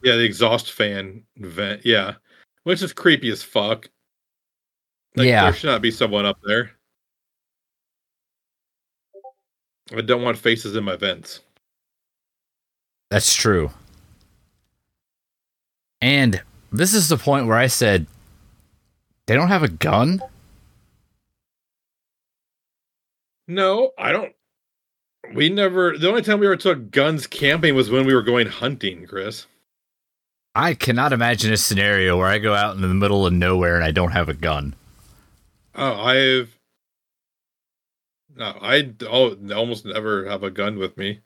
[0.04, 2.16] yeah the exhaust fan vent yeah
[2.64, 3.88] which is creepy as fuck
[5.16, 5.44] like, Yeah.
[5.46, 6.72] there should not be someone up there
[9.96, 11.42] i don't want faces in my vents
[13.10, 13.72] That's true.
[16.00, 18.08] And this is the point where I said,
[19.28, 20.22] they don't have a gun?
[23.48, 24.34] no i don't
[25.34, 28.48] we never the only time we ever took guns camping was when we were going
[28.48, 29.46] hunting chris
[30.56, 33.86] I cannot imagine a scenario where I go out in the middle of nowhere and
[33.86, 34.74] I don't have a gun.
[35.76, 36.58] Oh, I've
[38.36, 41.20] no, I almost never have a gun with me.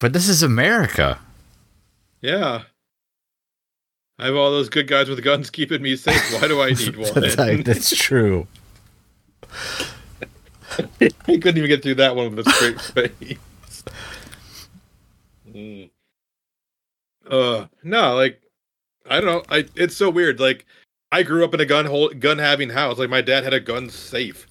[0.00, 1.18] But this is America.
[2.20, 2.62] Yeah,
[4.18, 6.40] I have all those good guys with guns keeping me safe.
[6.40, 7.62] Why do I need That's, like- one?
[7.62, 8.46] that's true.
[11.00, 13.38] I couldn't even get through that one with a straight face.
[15.50, 15.90] Mm.
[17.28, 18.40] Uh, no, like
[19.08, 19.42] I don't know.
[19.48, 20.38] I it's so weird.
[20.40, 20.66] Like
[21.10, 22.98] I grew up in a gun gun having house.
[22.98, 24.46] Like my dad had a gun safe.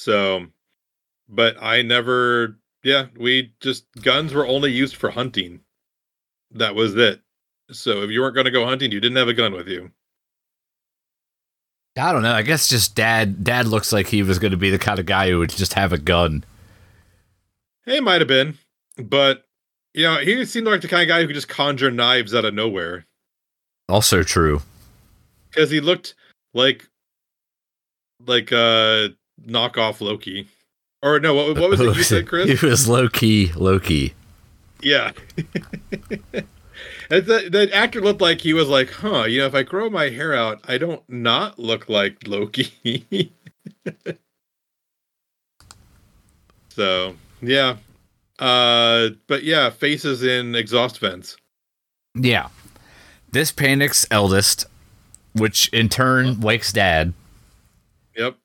[0.00, 0.46] So,
[1.28, 2.58] but I never.
[2.84, 5.60] Yeah, we just guns were only used for hunting.
[6.52, 7.20] That was it.
[7.70, 9.90] So if you weren't going to go hunting, you didn't have a gun with you.
[11.98, 12.32] I don't know.
[12.32, 13.42] I guess just dad.
[13.42, 15.74] Dad looks like he was going to be the kind of guy who would just
[15.74, 16.44] have a gun.
[17.86, 18.56] It might have been,
[18.96, 19.44] but
[19.94, 22.44] you know, he seemed like the kind of guy who could just conjure knives out
[22.44, 23.06] of nowhere.
[23.88, 24.62] Also true.
[25.50, 26.14] because he looked
[26.54, 26.88] like
[28.26, 29.08] like uh
[29.46, 30.48] knockoff Loki.
[31.02, 32.60] Or no, what, what was it you said, Chris?
[32.60, 33.52] He was low key.
[33.54, 34.14] Loki.
[34.82, 35.12] Yeah.
[37.10, 39.88] And the, the actor looked like he was like, huh, you know, if I grow
[39.88, 43.32] my hair out, I don't not look like Loki.
[46.68, 47.76] so yeah.
[48.38, 51.36] Uh but yeah, faces in exhaust vents.
[52.14, 52.48] Yeah.
[53.30, 54.66] This panics eldest,
[55.34, 57.12] which in turn wakes dad.
[58.16, 58.36] Yep.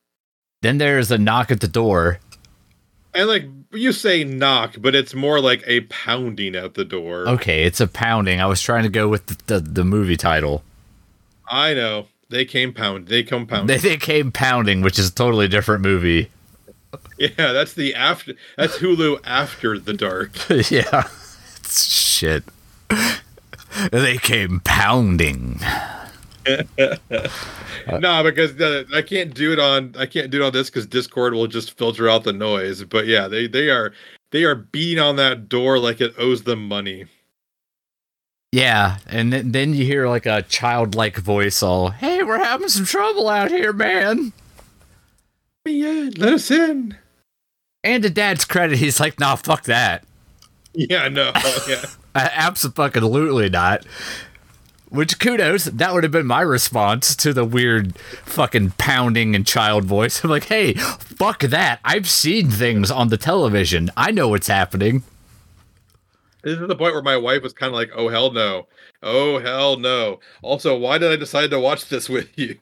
[0.61, 2.19] Then there's a knock at the door.
[3.13, 7.27] And like you say knock, but it's more like a pounding at the door.
[7.27, 8.41] Okay, it's a pounding.
[8.41, 10.63] I was trying to go with the, the, the movie title.
[11.47, 12.07] I know.
[12.29, 13.07] They came pound.
[13.07, 13.69] They come pound.
[13.69, 16.31] They, they came pounding, which is a totally different movie.
[17.17, 18.33] yeah, that's the after.
[18.57, 20.31] That's Hulu after the dark.
[20.71, 21.07] yeah.
[21.65, 22.43] It's shit.
[23.91, 25.59] They came pounding.
[26.47, 29.95] no, because uh, I can't do it on.
[29.97, 32.83] I can't do it on this because Discord will just filter out the noise.
[32.83, 33.93] But yeah, they they are
[34.31, 37.05] they are beating on that door like it owes them money.
[38.51, 42.85] Yeah, and then, then you hear like a childlike voice all, "Hey, we're having some
[42.85, 44.33] trouble out here, man."
[45.65, 46.95] Yeah, let us in.
[47.83, 50.03] And to Dad's credit, he's like, "Nah, fuck that."
[50.75, 51.31] Yeah, no,
[51.69, 53.85] yeah, absolutely not.
[54.89, 59.85] Which kudos, that would have been my response to the weird fucking pounding and child
[59.85, 60.23] voice.
[60.23, 61.79] I'm like, hey, fuck that.
[61.83, 63.89] I've seen things on the television.
[63.97, 65.01] I know what's happening.
[66.43, 68.67] This is the point where my wife was kind of like, "Oh hell no,
[69.01, 72.59] oh hell no." Also, why did I decide to watch this with you?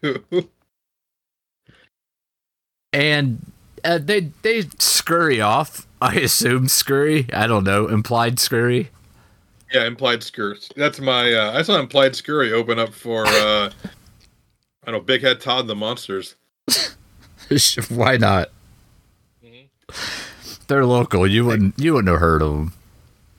[2.94, 3.52] and
[3.84, 5.88] uh, they they scurry off.
[6.00, 7.28] I assume scurry.
[7.34, 7.88] I don't know.
[7.88, 8.92] Implied scurry.
[9.74, 10.58] Yeah, implied scurry.
[10.76, 11.32] That's my.
[11.32, 13.26] Uh, I saw implied scurry open up for.
[13.26, 13.70] Uh,
[14.84, 16.36] I don't know, Big Head Todd and the Monsters.
[17.90, 18.50] Why not?
[19.46, 20.64] Mm-hmm.
[20.68, 21.26] They're local.
[21.26, 21.78] You wouldn't.
[21.78, 22.74] You wouldn't have heard of them.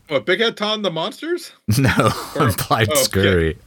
[0.09, 1.53] What Big Head Todd and the Monsters?
[1.79, 3.51] No, or, implied oh, scurry.
[3.51, 3.59] Okay.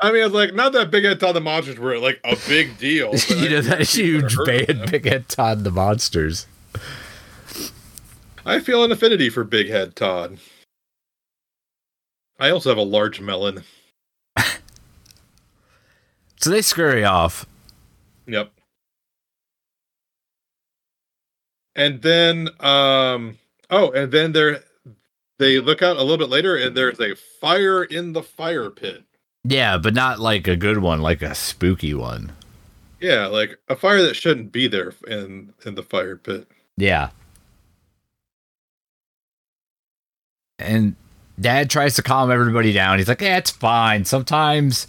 [0.00, 2.78] I mean, it's like not that Big Head Todd the Monsters were like a big
[2.78, 3.14] deal.
[3.28, 6.46] you know that huge band, Big Head Todd the Monsters.
[8.46, 10.38] I feel an affinity for Big Head Todd.
[12.38, 13.64] I also have a large melon.
[16.36, 17.46] so they scurry off.
[18.26, 18.52] Yep.
[21.74, 23.38] And then, um,
[23.70, 24.62] oh, and then there,
[25.38, 29.04] they look out a little bit later, and there's a fire in the fire pit.
[29.44, 32.32] Yeah, but not like a good one, like a spooky one.
[33.00, 36.48] Yeah, like a fire that shouldn't be there in in the fire pit.
[36.76, 37.10] Yeah.
[40.58, 40.96] And
[41.40, 42.98] dad tries to calm everybody down.
[42.98, 44.04] He's like, "Yeah, it's fine.
[44.04, 44.86] Sometimes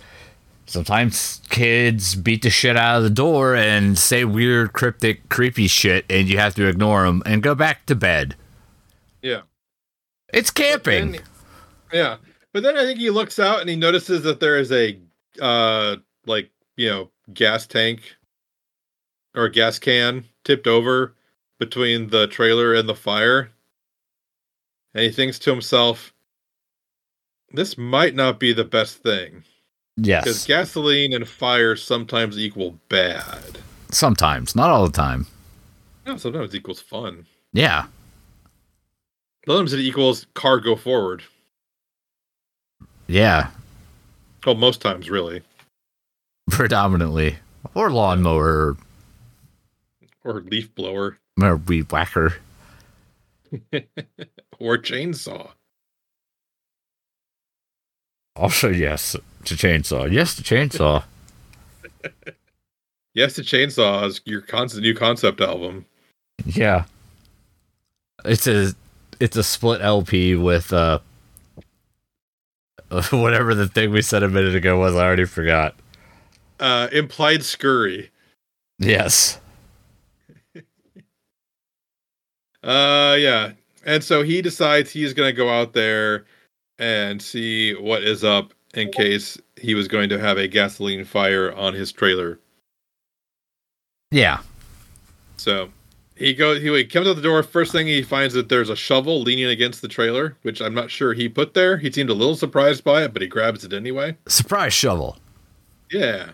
[0.65, 6.05] sometimes kids beat the shit out of the door and say weird, cryptic, creepy shit
[6.09, 8.35] and you have to ignore them and go back to bed."
[9.21, 9.41] Yeah.
[10.33, 11.13] It's camping.
[11.13, 11.21] Then,
[11.91, 12.17] yeah.
[12.53, 14.99] But then I think he looks out and he notices that there is a
[15.41, 18.15] uh like, you know, gas tank
[19.35, 21.15] or a gas can tipped over
[21.59, 23.51] between the trailer and the fire.
[24.93, 26.13] And he thinks to himself,
[27.51, 29.43] this might not be the best thing.
[29.97, 30.23] Yes.
[30.23, 33.59] Because gasoline and fire sometimes equal bad.
[33.91, 35.27] Sometimes, not all the time.
[36.05, 37.25] No, sometimes it equals fun.
[37.53, 37.87] Yeah.
[39.45, 41.23] Sometimes it equals car go forward.
[43.07, 43.49] Yeah.
[44.45, 45.41] Well, most times, really.
[46.49, 47.37] Predominantly.
[47.73, 48.77] Or lawnmower.
[50.23, 51.17] Or leaf blower.
[51.41, 52.37] Or weed whacker.
[54.59, 55.49] or chainsaw.
[58.39, 60.09] Also, yes to chainsaw.
[60.09, 61.03] Yes to chainsaw.
[63.13, 65.85] yes to chainsaw is your constant new concept album.
[66.45, 66.85] Yeah,
[68.23, 68.73] it's a
[69.19, 70.99] it's a split LP with uh
[73.11, 74.95] whatever the thing we said a minute ago was.
[74.95, 75.75] I already forgot.
[76.61, 78.09] Uh, implied scurry.
[78.79, 79.41] Yes.
[82.63, 83.51] uh, yeah,
[83.85, 86.25] and so he decides he's going to go out there
[86.79, 91.53] and see what is up in case he was going to have a gasoline fire
[91.53, 92.39] on his trailer.
[94.11, 94.39] Yeah.
[95.37, 95.69] So
[96.15, 96.61] he goes.
[96.61, 97.43] He, he comes out the door.
[97.43, 100.89] First thing he finds that there's a shovel leaning against the trailer, which I'm not
[100.89, 101.77] sure he put there.
[101.77, 104.17] He seemed a little surprised by it, but he grabs it anyway.
[104.27, 105.17] Surprise shovel.
[105.91, 106.31] Yeah.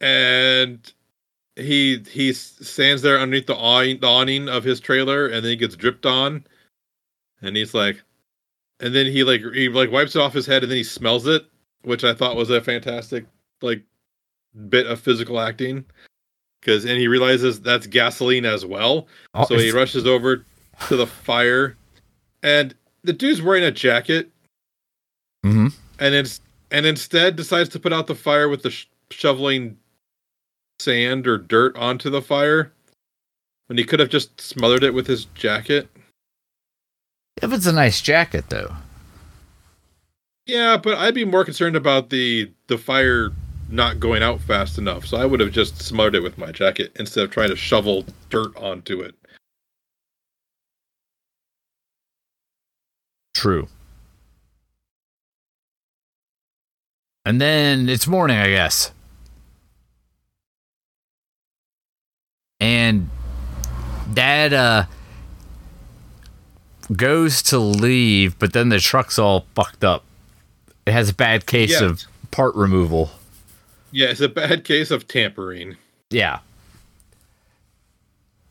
[0.00, 0.92] And
[1.56, 6.06] he he stands there underneath the awning of his trailer, and then he gets dripped
[6.06, 6.44] on,
[7.42, 8.02] and he's like,
[8.80, 11.26] and then he like he like wipes it off his head, and then he smells
[11.26, 11.44] it,
[11.82, 13.26] which I thought was a fantastic
[13.62, 13.82] like
[14.68, 15.84] bit of physical acting.
[16.60, 20.44] Because and he realizes that's gasoline as well, oh, so he rushes over
[20.88, 21.76] to the fire,
[22.42, 22.74] and
[23.04, 24.30] the dude's wearing a jacket,
[25.44, 25.68] mm-hmm.
[26.00, 29.76] and it's and instead decides to put out the fire with the sh- shoveling
[30.80, 32.72] sand or dirt onto the fire
[33.66, 35.88] when he could have just smothered it with his jacket.
[37.42, 38.74] If it's a nice jacket, though.
[40.46, 43.30] Yeah, but I'd be more concerned about the the fire
[43.68, 45.06] not going out fast enough.
[45.06, 48.06] So I would have just smothered it with my jacket instead of trying to shovel
[48.30, 49.14] dirt onto it.
[53.34, 53.68] True.
[57.24, 58.90] And then it's morning, I guess.
[62.58, 63.10] And
[64.14, 64.86] dad uh
[66.96, 70.04] goes to leave, but then the truck's all fucked up.
[70.86, 71.88] It has a bad case Yeah.
[71.88, 73.10] of part removal.
[73.92, 75.76] Yeah, it's a bad case of tampering.
[76.10, 76.40] Yeah.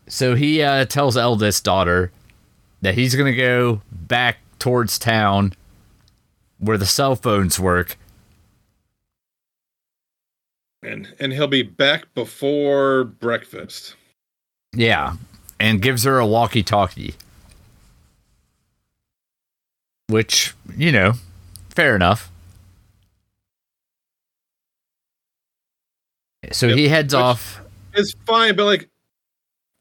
[0.07, 2.11] So he uh, tells eldest daughter
[2.81, 5.53] that he's gonna go back towards town
[6.59, 7.97] where the cell phones work.
[10.83, 13.95] And and he'll be back before breakfast.
[14.73, 15.15] Yeah,
[15.59, 17.15] and gives her a walkie-talkie,
[20.09, 21.13] which you know,
[21.69, 22.31] fair enough.
[26.51, 26.77] So Yep.
[26.77, 27.61] he heads Which- off.
[27.93, 28.89] It's fine, but like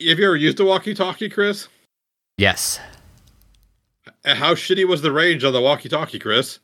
[0.01, 1.69] have you ever used a walkie-talkie, Chris?
[2.37, 2.79] Yes,
[4.27, 6.59] Uh, How shitty was the range on the walkie-talkie, Chris?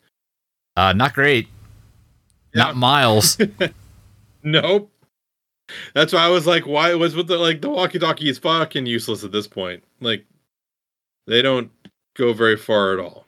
[0.76, 1.48] uh, not great.
[2.54, 2.64] Yeah.
[2.64, 3.38] Not miles.
[4.44, 4.90] Nope.
[5.94, 9.22] That's why I was like, why was with the like the walkie-talkie is fucking useless
[9.22, 9.84] at this point.
[10.00, 10.26] Like
[11.28, 11.70] they don't
[12.16, 13.21] go very far at all.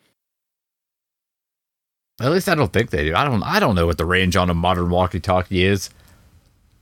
[2.20, 3.14] At least I don't think they do.
[3.14, 3.42] I don't.
[3.42, 5.90] I don't know what the range on a modern walkie-talkie is.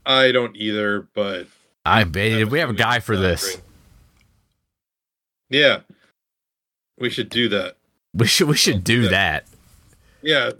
[0.05, 1.47] I don't either, but
[1.85, 3.61] I I'm we have a guy for this.
[5.49, 5.79] Yeah.
[6.99, 7.77] We should do that.
[8.13, 9.45] We should we should do that.
[10.21, 10.51] Yeah.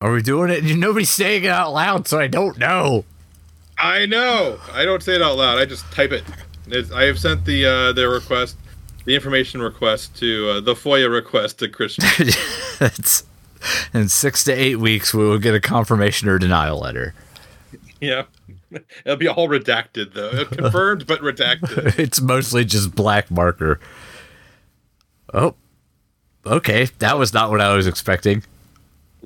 [0.00, 0.64] Are we doing it?
[0.76, 3.04] Nobody's saying it out loud, so I don't know.
[3.78, 4.58] I know.
[4.72, 5.58] I don't say it out loud.
[5.58, 6.24] I just type it.
[6.72, 8.56] It's, I have sent the uh, the request,
[9.04, 12.04] the information request to uh, the FOIA request to Christian.
[12.80, 13.24] it's,
[13.92, 17.14] in six to eight weeks, we will get a confirmation or denial letter.
[18.00, 18.24] yeah,
[19.04, 21.98] it'll be all redacted though, confirmed but redacted.
[21.98, 23.80] it's mostly just black marker.
[25.32, 25.54] Oh,
[26.46, 26.86] okay.
[26.98, 28.42] That was not what I was expecting.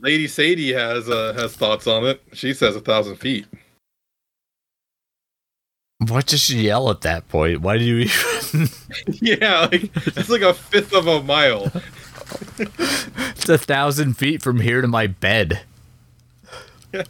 [0.01, 2.23] Lady Sadie has uh, has thoughts on it.
[2.33, 3.47] She says a thousand feet.
[5.99, 7.61] What does she yell at that point?
[7.61, 8.69] Why do you even?
[9.07, 11.71] yeah, like it's like a fifth of a mile.
[12.59, 15.63] it's a thousand feet from here to my bed.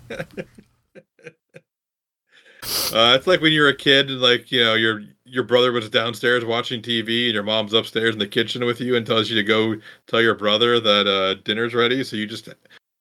[2.94, 5.88] Uh, it's like when you're a kid, and like you know your your brother was
[5.90, 9.36] downstairs watching TV, and your mom's upstairs in the kitchen with you, and tells you
[9.36, 9.76] to go
[10.06, 12.02] tell your brother that uh, dinner's ready.
[12.02, 12.48] So you just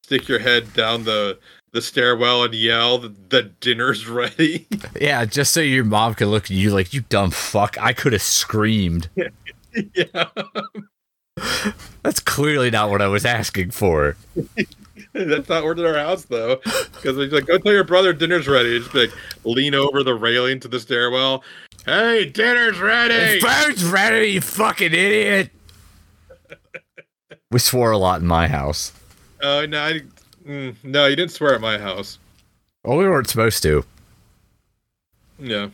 [0.04, 1.40] stick your head down the
[1.74, 4.68] the stairwell and yell that the dinner's ready.
[5.00, 7.78] Yeah, just so your mom can look at you like you dumb fuck.
[7.82, 9.10] I could have screamed.
[9.96, 10.26] yeah,
[12.04, 14.16] That's clearly not what I was asking for.
[15.14, 18.48] that's not word in our house though, because it's like go tell your brother dinner's
[18.48, 18.80] ready.
[18.80, 19.12] Just like
[19.44, 21.44] lean over the railing to the stairwell.
[21.86, 23.40] Hey, dinner's ready.
[23.42, 25.50] Phone's ready, you fucking idiot.
[27.52, 28.94] We swore a lot in my house.
[29.42, 30.02] Uh, no, I,
[30.46, 32.20] mm, no, you didn't swear at my house.
[32.84, 33.86] Well, we weren't supposed to.
[35.40, 35.70] Yeah.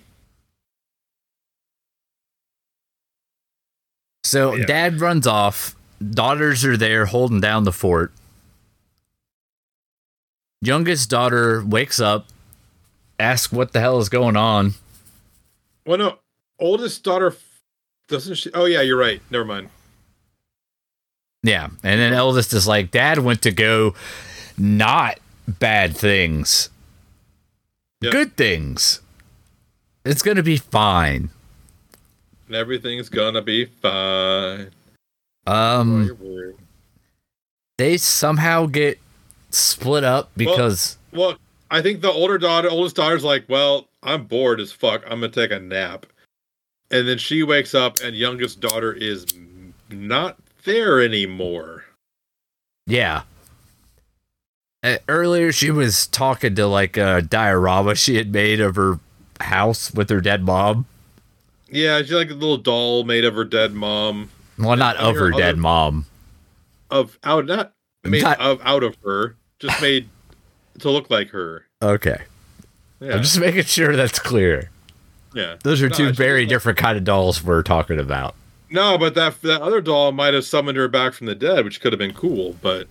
[4.23, 4.65] So Yeah.
[4.65, 5.75] dad runs off.
[6.07, 8.11] Daughters are there holding down the fort.
[10.61, 12.27] Youngest daughter wakes up,
[13.19, 14.75] asks what the hell is going on.
[15.85, 16.19] Well, no,
[16.59, 17.35] oldest daughter
[18.07, 18.51] doesn't she?
[18.53, 19.21] Oh yeah, you're right.
[19.29, 19.69] Never mind.
[21.43, 21.65] Yeah.
[21.83, 23.93] And then eldest is like, Dad went to go
[24.59, 26.69] not bad things,
[28.01, 28.11] Yep.
[28.11, 29.01] good things.
[30.05, 31.29] It's going to be fine.
[32.51, 34.71] Everything's gonna be fine.
[35.45, 36.09] Um,
[37.77, 38.99] they somehow get
[39.51, 41.37] split up because Well,
[41.69, 45.03] I think the older daughter, oldest daughter's like, well, I'm bored as fuck.
[45.05, 46.07] I'm gonna take a nap,
[46.89, 49.27] and then she wakes up, and youngest daughter is
[49.91, 51.85] not there anymore.
[52.87, 53.21] yeah.
[54.81, 58.99] Uh, earlier, she was talking to like a diorama she had made of her
[59.41, 60.85] house with her dead mom.
[61.69, 64.29] Yeah, she's like a little doll made of her dead mom.
[64.57, 66.05] Well, not of her her dead other- mom.
[66.89, 67.73] Of out not
[68.03, 70.09] made Not- of out of her, just made
[70.79, 71.65] to look like her.
[71.81, 72.23] Okay,
[73.01, 74.69] Yeah, I'm just making sure that's clear.
[75.35, 75.57] yeah.
[75.63, 78.33] Those are No, two very was like- different kind of dolls we're talking about.
[78.71, 81.81] No, but that that other doll might have summoned her back from the dead, which
[81.81, 82.87] could have been cool, but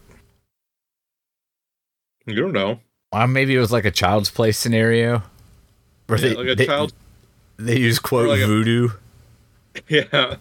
[2.28, 2.80] you don't know.
[3.12, 5.22] Well, maybe it was like a child's play scenario.
[6.06, 6.92] Where Yeah, they, like a they, child.
[7.56, 8.88] they use quote like a- voodoo.
[9.88, 10.36] Yeah.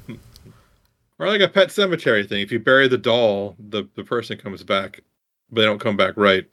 [1.20, 2.42] Or like a Pet Sematary thing.
[2.42, 5.02] If you bury the doll, the, the person comes back,
[5.50, 6.46] but they don't come back right.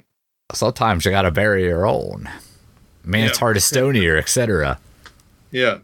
[0.52, 2.28] Sometimes you gotta bury your own.
[3.04, 3.38] Man's Yeah.
[3.38, 4.78] heart is stonier, etc.
[5.50, 5.78] Yeah.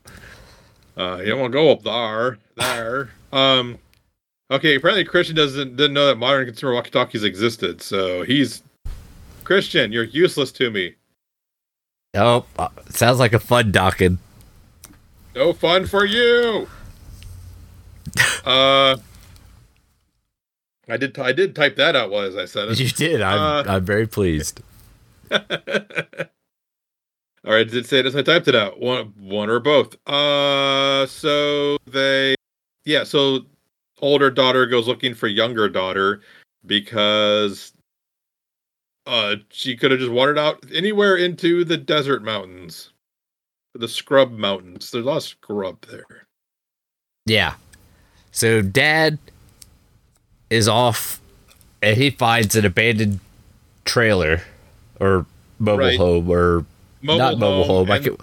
[0.97, 2.39] Uh, you don't want to go up there.
[2.57, 3.11] There.
[3.33, 3.79] Um.
[4.51, 4.75] Okay.
[4.77, 7.81] Apparently, Christian doesn't didn't know that modern consumer walkie-talkies existed.
[7.83, 8.63] So he's
[9.45, 9.93] Christian.
[9.93, 10.95] You're useless to me.
[12.15, 12.45] Oh,
[12.89, 14.19] sounds like a fun docking.
[15.35, 16.69] No fun for you.
[18.45, 18.97] uh.
[20.89, 21.17] I did.
[21.21, 22.81] I did type that out while as I said it.
[22.81, 23.23] You did.
[23.23, 24.61] I'm, Uh, I'm very pleased.
[25.31, 25.39] All
[27.55, 28.81] right, did it say it as I typed it out.
[28.81, 29.97] One, one or both.
[30.07, 32.35] Uh, so they,
[32.85, 33.05] yeah.
[33.05, 33.41] So
[34.01, 36.21] older daughter goes looking for younger daughter
[36.67, 37.73] because,
[39.07, 42.91] uh, she could have just wandered out anywhere into the desert mountains,
[43.75, 44.91] the scrub mountains.
[44.91, 46.05] There's a lot of scrub there.
[47.27, 47.55] Yeah.
[48.33, 49.19] So dad
[50.49, 51.21] is off
[51.83, 53.21] and he finds an abandoned
[53.85, 54.43] trailer
[54.99, 55.27] or
[55.59, 55.99] mobile Right.
[55.99, 56.65] home or
[57.03, 57.91] not mobile home.
[57.91, 58.17] I and- can,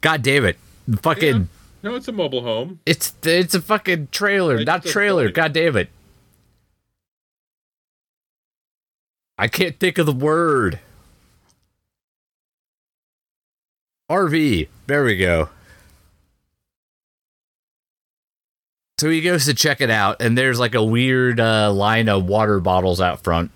[0.00, 0.56] God damn it.
[1.00, 1.48] Fucking
[1.84, 2.80] no, it's a mobile home.
[2.86, 5.24] it's it's a fucking trailer, It's not trailer.
[5.24, 5.32] funny.
[5.32, 5.88] God damn it.
[9.38, 10.78] I can't think of the word.
[14.10, 14.68] RV.
[14.86, 15.48] There we go.
[18.98, 22.26] So he goes to check it out, and there's like a weird uh, line of
[22.26, 23.50] water bottles out front.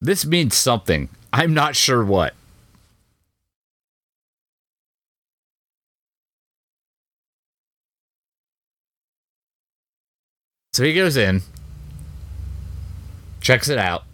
[0.00, 1.08] This means something.
[1.32, 2.32] I'm not sure what.
[10.72, 11.42] So he goes in,
[13.46, 14.04] checks it out.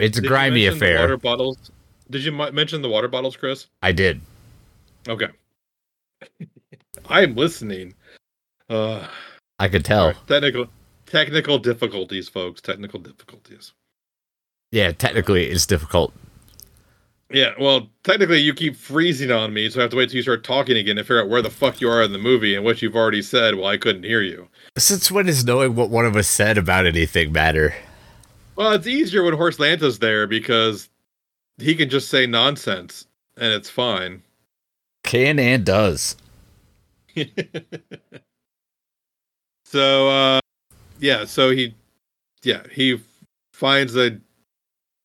[0.00, 0.98] It's a Did you grimy affair.
[1.00, 1.70] Water bottles.
[2.10, 3.66] Did you mention the water bottles, Chris?
[3.82, 4.20] I did.
[5.08, 5.28] Okay.
[7.08, 7.94] I'm listening.
[8.68, 9.06] Uh,
[9.60, 10.06] I could tell.
[10.06, 10.66] Alright, Technical
[11.06, 12.60] technical difficulties, folks.
[12.60, 13.72] Technical difficulties.
[14.72, 16.12] Yeah, technically it's difficult.
[17.30, 20.22] Yeah, well, technically you keep freezing on me, so I have to wait till you
[20.22, 22.64] start talking again to figure out where the fuck you are in the movie and
[22.64, 24.48] what you've already said while I couldn't hear you.
[24.76, 27.74] Since when does knowing what one of us said about anything matter?
[28.56, 30.88] Well, it's easier when Horse Lanta's there because
[31.58, 33.06] he can just say nonsense
[33.36, 34.22] and it's fine.
[35.02, 36.16] Can and does.
[39.64, 40.40] so uh
[41.00, 41.74] yeah, so he
[42.42, 43.00] yeah, he
[43.52, 44.18] finds a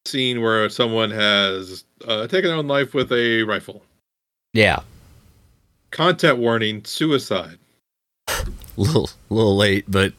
[0.06, 3.84] scene where someone has uh, taken their own life with a rifle.
[4.54, 4.80] Yeah,
[5.92, 7.58] Content warning: suicide.
[8.28, 8.46] a
[8.78, 10.14] little, little late, but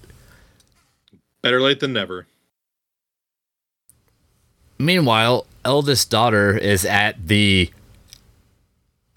[1.43, 2.27] Better late than never.
[4.79, 7.71] meanwhile, eldest daughter is at the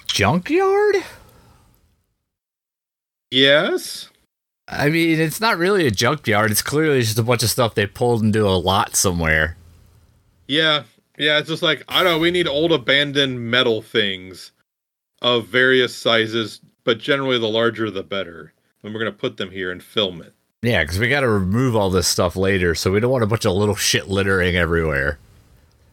[0.08, 0.96] junkyard.
[3.32, 4.10] Yes.
[4.68, 6.52] I mean, it's not really a junkyard.
[6.52, 9.58] It's clearly just a bunch of stuff they pulled into a lot somewhere.
[10.48, 10.84] Yeah.
[11.18, 11.40] Yeah.
[11.40, 12.20] It's just like I don't know.
[12.20, 14.52] We need old abandoned metal things
[15.22, 18.54] of various sizes, but generally the larger the better.
[18.84, 20.34] And we're gonna put them here and film it.
[20.64, 23.28] Yeah, because we got to remove all this stuff later, so we don't want a
[23.28, 25.20] bunch of little shit littering everywhere.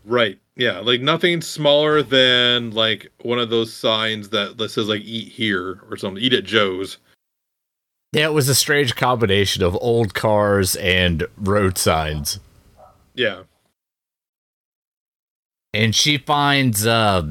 [0.04, 0.38] Right.
[0.54, 0.78] Yeah.
[0.78, 5.80] Like nothing smaller than like one of those signs that that says like "Eat here"
[5.90, 6.22] or something.
[6.22, 6.98] Eat at Joe's.
[8.12, 12.40] Yeah, it was a strange combination of old cars and road signs.
[13.14, 13.42] Yeah.
[15.72, 17.26] And she finds uh,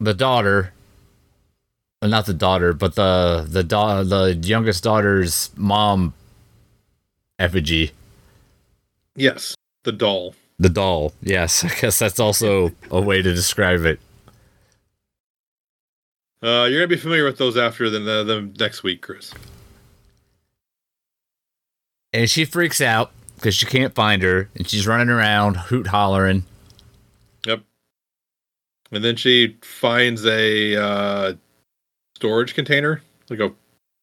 [0.00, 0.72] the daughter,
[2.00, 6.14] well, not the daughter, but the the da- the youngest daughter's mom
[7.38, 7.92] effigy,
[9.14, 9.54] Yes.
[9.84, 10.34] The doll.
[10.58, 11.12] the doll.
[11.22, 14.00] Yes, I guess that's also a way to describe it.
[16.42, 19.34] Uh, you're gonna be familiar with those after the, the, the next week, Chris.
[22.12, 26.44] And she freaks out because she can't find her, and she's running around hoot hollering.
[28.90, 31.34] And then she finds a uh,
[32.16, 33.52] storage container, like a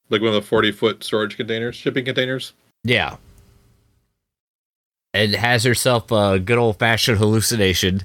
[0.10, 2.54] like one of the forty foot storage containers, shipping containers.
[2.84, 3.18] Yeah.
[5.14, 8.04] And has herself a good old fashioned hallucination.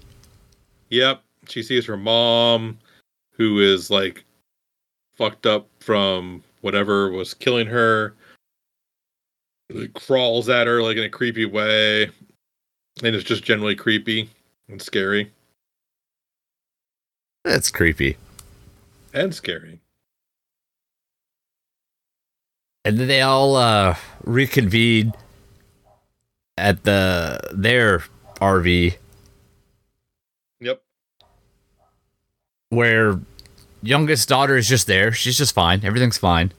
[0.89, 1.23] Yep.
[1.49, 2.79] She sees her mom,
[3.33, 4.25] who is like
[5.17, 8.15] fucked up from whatever was killing her.
[9.69, 12.05] It crawls at her like in a creepy way,
[13.03, 14.31] and it's just generally creepy
[14.69, 15.31] and scary
[17.45, 18.17] that's creepy.
[19.13, 19.81] And scary.
[22.85, 25.13] And then they all uh, reconvene
[26.57, 28.05] at the their
[28.41, 28.97] RV.
[30.61, 30.83] Yep.
[32.71, 33.21] Where
[33.83, 35.13] youngest daughter is just there.
[35.13, 35.85] She's just fine.
[35.85, 36.53] Everything's fine.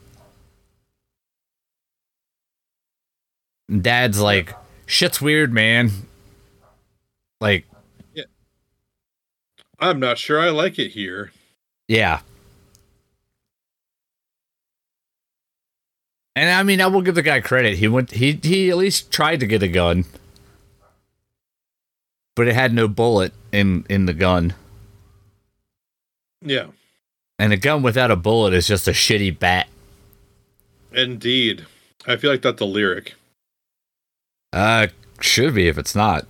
[3.80, 4.54] Dad's like,
[4.86, 5.90] shit's weird, man.
[7.40, 7.64] Like,
[9.82, 11.32] I'm not sure I like it here.
[11.88, 12.20] yeah.
[16.34, 17.76] And I mean, I will give the guy credit.
[17.76, 18.12] He went.
[18.12, 20.06] He he at least tried to get a gun,
[22.34, 24.54] but it had no bullet in in the gun.
[26.44, 26.68] Yeah,
[27.38, 29.68] And a gun without a bullet is just a shitty bat.
[30.92, 31.66] indeed.
[32.06, 33.14] I feel like that's a lyric.
[34.52, 34.88] Uh,
[35.20, 36.26] should be if it's not.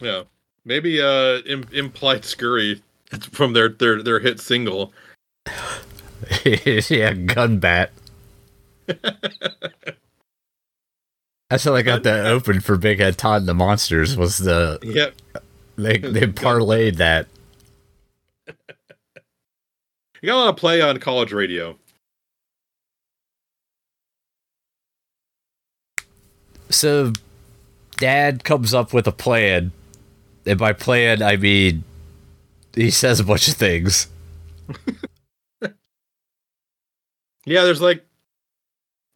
[0.00, 0.24] Yeah,
[0.64, 2.82] maybe uh, Im- implied scurry
[3.32, 4.92] from their their their hit single.
[6.44, 7.92] yeah, gun bat.
[11.50, 14.16] That's how I got that open for Big Head Todd and the Monsters.
[14.16, 15.14] Was the Yep.
[15.76, 17.26] they they parlayed that?
[20.22, 21.76] You got a lot of play on college radio.
[26.70, 27.12] So,
[27.98, 29.72] Dad comes up with a plan,
[30.46, 31.84] and by plan I mean
[32.74, 34.08] he says a bunch of things.
[37.46, 38.02] Yeah, there's like,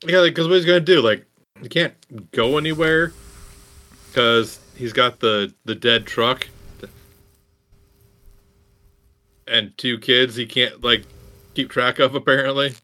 [0.07, 1.01] yeah, because what he's gonna do?
[1.01, 1.25] Like,
[1.63, 1.95] he can't
[2.31, 3.15] go anywhere
[4.09, 6.47] because he's got the the dead truck
[9.47, 10.37] and two kids.
[10.37, 11.05] He can't like
[11.55, 12.75] keep track of apparently.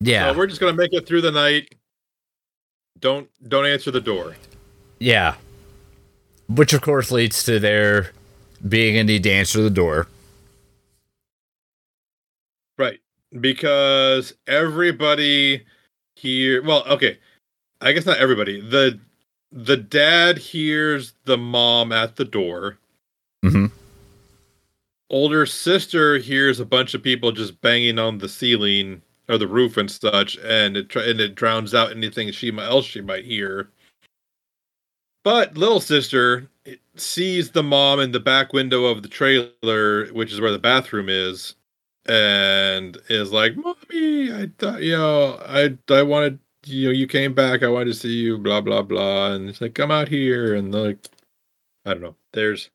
[0.00, 1.74] Yeah, So we're just gonna make it through the night.
[2.98, 4.36] Don't don't answer the door.
[5.00, 5.34] yeah.
[6.54, 8.12] Which of course leads to there
[8.68, 10.06] being a need to answer the door.
[12.78, 13.00] Right.
[13.40, 15.64] Because everybody
[16.16, 17.18] here well, okay.
[17.80, 18.60] I guess not everybody.
[18.60, 18.98] The
[19.50, 22.78] the dad hears the mom at the door.
[23.44, 23.66] Mm-hmm.
[25.10, 29.76] Older sister hears a bunch of people just banging on the ceiling or the roof
[29.76, 33.68] and such, and it and it drowns out anything she else she might hear.
[35.24, 36.48] But little sister
[36.96, 41.08] sees the mom in the back window of the trailer, which is where the bathroom
[41.08, 41.54] is,
[42.06, 47.34] and is like, "Mommy, I thought you know, I I wanted you know, you came
[47.34, 47.62] back.
[47.62, 48.38] I wanted to see you.
[48.38, 50.98] Blah blah blah." And it's like, "Come out here." And like,
[51.84, 52.16] I don't know.
[52.32, 52.70] There's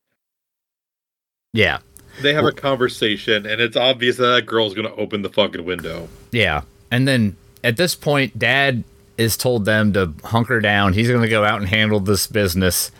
[1.52, 1.78] Yeah,
[2.22, 6.08] they have a conversation, and it's obvious that that girl's gonna open the fucking window.
[6.32, 6.62] yeah.
[6.90, 8.82] And then at this point, Dad
[9.18, 10.94] is told them to hunker down.
[10.94, 12.90] He's going to go out and handle this business.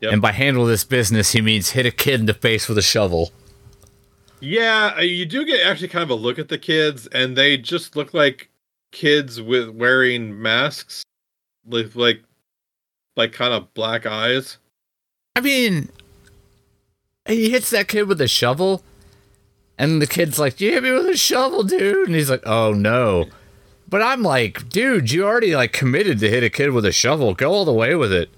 [0.00, 0.12] Yep.
[0.12, 2.82] And by handle this business, he means hit a kid in the face with a
[2.82, 3.32] shovel.
[4.40, 7.56] Yeah, uh, you do get actually kind of a look at the kids, and they
[7.56, 8.48] just look like
[8.90, 11.04] kids with wearing masks,
[11.64, 12.22] with like,
[13.16, 14.58] like kind of black eyes.
[15.36, 15.90] I mean,
[17.26, 18.82] he hits that kid with a shovel,
[19.78, 22.72] and the kid's like, "You hit me with a shovel, dude," and he's like, "Oh
[22.72, 23.28] no."
[23.92, 27.34] But I'm like, dude, you already like committed to hit a kid with a shovel.
[27.34, 28.30] Go all the way with it.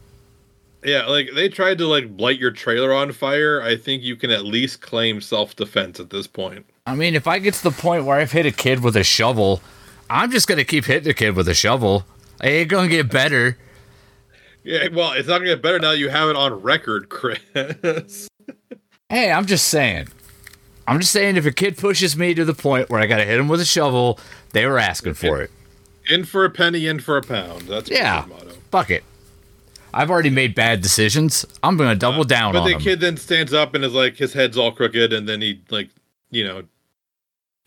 [0.82, 3.62] Yeah, like they tried to like light your trailer on fire.
[3.62, 6.66] I think you can at least claim self defense at this point.
[6.86, 9.04] I mean, if I get to the point where I've hit a kid with a
[9.04, 9.60] shovel,
[10.10, 12.04] I'm just gonna keep hitting a kid with a shovel.
[12.40, 13.56] I ain't gonna get better.
[14.64, 15.92] Yeah, well, it's not gonna get better now.
[15.92, 18.28] that You have it on record, Chris.
[19.10, 20.08] Hey, I'm just saying.
[20.86, 23.38] I'm just saying if a kid pushes me to the point where I gotta hit
[23.38, 24.18] him with a shovel,
[24.52, 25.50] they were asking for it.
[26.08, 27.62] in for a penny, in for a pound.
[27.62, 28.24] That's Yeah.
[28.28, 28.50] Motto.
[28.70, 29.04] Fuck it.
[29.94, 31.46] I've already made bad decisions.
[31.62, 32.72] I'm gonna double down on it.
[32.72, 35.40] But the kid then stands up and is like, his head's all crooked, and then
[35.40, 35.88] he like,
[36.30, 36.64] you know,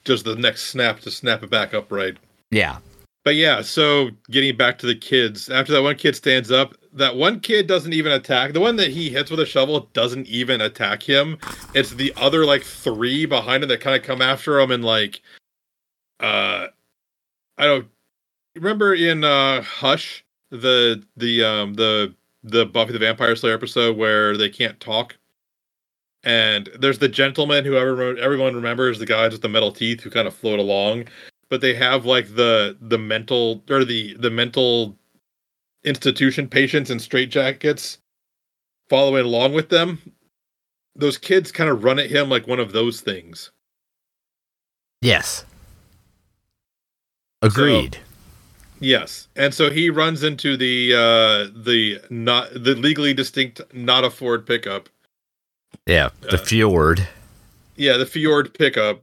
[0.04, 2.18] does the next snap to snap it back upright.
[2.52, 2.78] yeah.
[3.24, 7.16] But yeah, so getting back to the kids, after that one kid stands up, that
[7.16, 8.54] one kid doesn't even attack.
[8.54, 11.38] The one that he hits with a shovel doesn't even attack him.
[11.74, 15.22] It's the other like three behind him that kind of come after him and like,
[16.20, 16.68] uh,
[17.58, 17.88] I don't
[18.56, 24.38] remember in uh Hush the the um the the Buffy the Vampire Slayer episode where
[24.38, 25.18] they can't talk.
[26.24, 30.10] And there's the gentleman who everyone everyone remembers, the guys with the metal teeth who
[30.10, 31.08] kind of float along
[31.50, 34.98] but they have like the the mental or the the mental
[35.88, 37.98] institution patients in straitjackets
[38.90, 40.00] following along with them
[40.96, 43.52] those kids kind of run at him like one of those things
[45.02, 45.46] Yes.
[47.44, 47.98] Agreed.
[48.80, 54.10] yes and so he runs into the uh the not the legally distinct not a
[54.10, 54.90] ford pickup
[55.86, 56.10] yeah.
[56.22, 57.08] The uh, fjord.
[57.76, 59.02] yeah the fjord pickup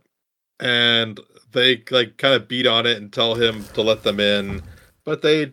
[0.60, 1.18] and
[1.52, 4.62] they like kind of beat on it and tell him to let them in
[5.04, 5.52] but they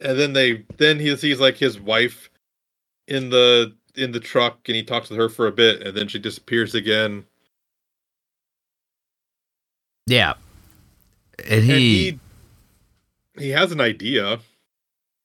[0.00, 2.30] and then they then he sees like his wife
[3.08, 6.08] in the in the truck and he talks with her for a bit and then
[6.08, 7.24] she disappears again
[10.06, 10.34] Yeah.
[11.38, 12.18] And and he, he
[13.38, 14.40] he has an idea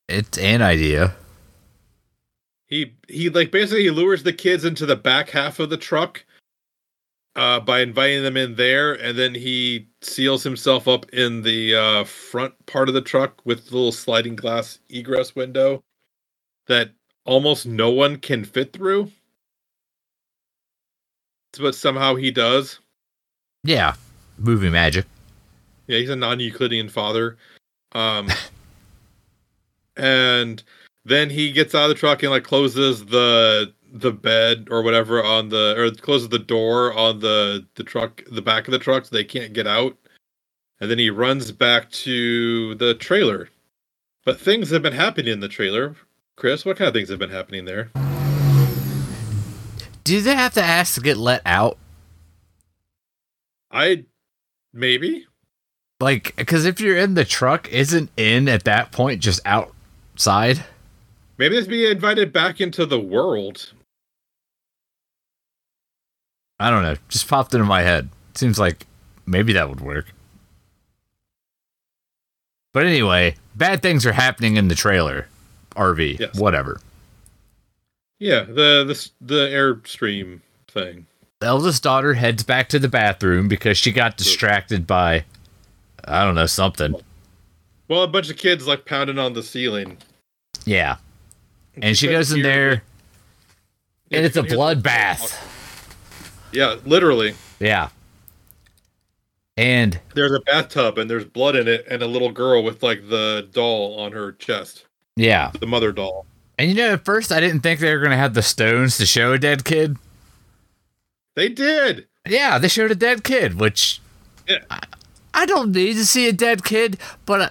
[0.08, 1.16] It's an idea.
[2.68, 6.24] He he like basically he lures the kids into the back half of the truck
[7.36, 12.04] uh by inviting them in there and then he seals himself up in the uh
[12.04, 15.82] front part of the truck with the little sliding glass egress window
[16.68, 16.92] that
[17.26, 19.12] almost no one can fit through.
[21.60, 22.80] But somehow he does.
[23.64, 23.96] Yeah,
[24.38, 25.06] movie magic.
[25.88, 27.38] Yeah, he's a non-Euclidean father.
[27.94, 28.30] Um
[29.98, 30.64] and
[31.04, 35.24] then he gets out of the truck and like closes the the bed or whatever
[35.24, 39.06] on the or closes the door on the the truck the back of the truck
[39.06, 39.98] so they can't get out.
[40.80, 43.50] And then he runs back to the trailer.
[44.26, 45.96] But things have been happening in the trailer.
[46.36, 47.92] Chris, what kind of things have been happening there?
[50.04, 51.78] Do they have to ask to get let out?
[53.70, 54.06] I
[54.74, 55.28] maybe
[56.00, 60.66] Like, because if you're in the truck, isn't in at that point just outside?
[61.38, 63.74] maybe this be invited back into the world.
[66.62, 66.96] I don't know.
[67.10, 68.10] Just popped into my head.
[68.36, 68.86] Seems like
[69.26, 70.14] maybe that would work.
[72.72, 75.28] But anyway, bad things are happening in the trailer.
[75.72, 76.20] RV.
[76.20, 76.40] Yes.
[76.40, 76.80] Whatever.
[78.20, 81.08] Yeah, the the the airstream thing.
[81.40, 85.26] The eldest daughter heads back to the bathroom because she got distracted by,
[86.06, 86.94] I don't know, something.
[87.88, 89.98] Well, a bunch of kids like pounding on the ceiling.
[90.66, 90.98] Yeah.
[91.82, 92.84] And she goes in there,
[94.12, 95.51] and it's a bloodbath.
[96.52, 97.36] Yeah, literally.
[97.60, 97.90] Yeah.
[99.58, 103.10] And There's a bathtub and there's blood in it, and a little girl with like
[103.10, 104.86] the doll on her chest,
[105.16, 105.52] yeah.
[105.60, 106.26] the mother doll.
[106.58, 108.98] And you know, at first I didn't think they were going to have the stones
[108.98, 109.98] to show a dead kid.
[111.36, 112.08] They did.
[112.28, 114.00] Yeah, they showed a dead kid, which
[114.48, 114.60] Yeah.
[114.70, 114.80] I,
[115.34, 117.50] I don't need to see a dead kid, but uh,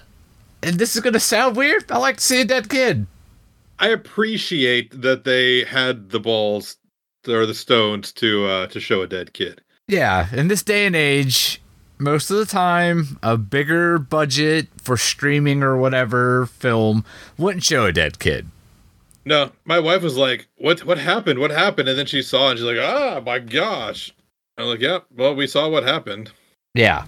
[0.63, 1.91] and this is going to sound weird.
[1.91, 3.05] I like to see a dead kid.
[3.79, 6.77] I appreciate that they had the balls
[7.27, 9.61] or the stones to uh to show a dead kid.
[9.87, 11.61] Yeah, in this day and age,
[11.97, 17.05] most of the time, a bigger budget for streaming or whatever film
[17.37, 18.47] wouldn't show a dead kid.
[19.23, 20.83] No, my wife was like, "What?
[20.85, 21.39] What happened?
[21.39, 24.11] What happened?" And then she saw, and she's like, "Ah, my gosh!"
[24.57, 25.05] I'm like, "Yep.
[25.15, 26.31] well, we saw what happened."
[26.73, 27.05] Yeah.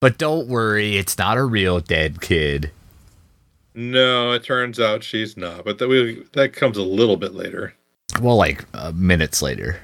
[0.00, 2.72] But don't worry, it's not a real dead kid.
[3.74, 7.74] No, it turns out she's not, but that we that comes a little bit later.
[8.22, 9.80] Well, like uh, minutes later.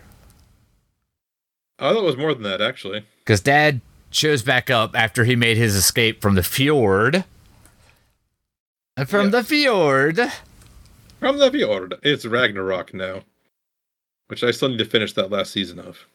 [1.80, 3.04] Oh, that was more than that, actually.
[3.24, 3.80] Because dad
[4.10, 7.24] shows back up after he made his escape from the fjord.
[9.06, 9.30] From Yeah.
[9.30, 10.20] the fjord.
[11.20, 13.22] From the Fjord, it's Ragnarok now,
[14.28, 16.06] which I still need to finish that last season of.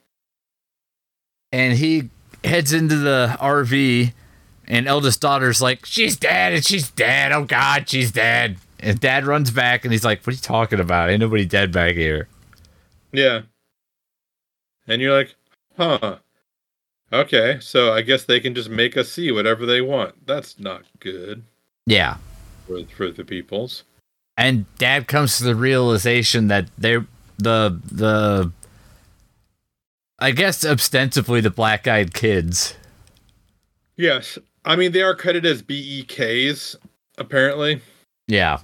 [1.52, 2.10] And he
[2.44, 4.14] heads into the RV.
[4.66, 7.34] And eldest daughter's like, she's dead and she's dead.
[7.34, 8.56] Oh, God, she's dead.
[8.84, 11.10] And dad runs back and he's like, what are you talking about?
[11.10, 12.28] Ain't nobody dead back here.
[13.12, 13.42] Yeah.
[14.88, 15.36] And you're like,
[15.78, 16.18] huh.
[17.12, 20.26] Okay, so I guess they can just make us see whatever they want.
[20.26, 21.44] That's not good
[21.86, 22.18] Yeah.
[22.68, 23.84] for, for the peoples.
[24.36, 27.06] and dad comes to the realization that they're
[27.38, 28.52] the the
[30.20, 32.76] I guess ostensibly the black eyed kids.
[33.96, 34.38] Yes.
[34.66, 36.76] I mean, they are credited as BEKs,
[37.18, 37.82] apparently.
[38.28, 38.60] Yeah.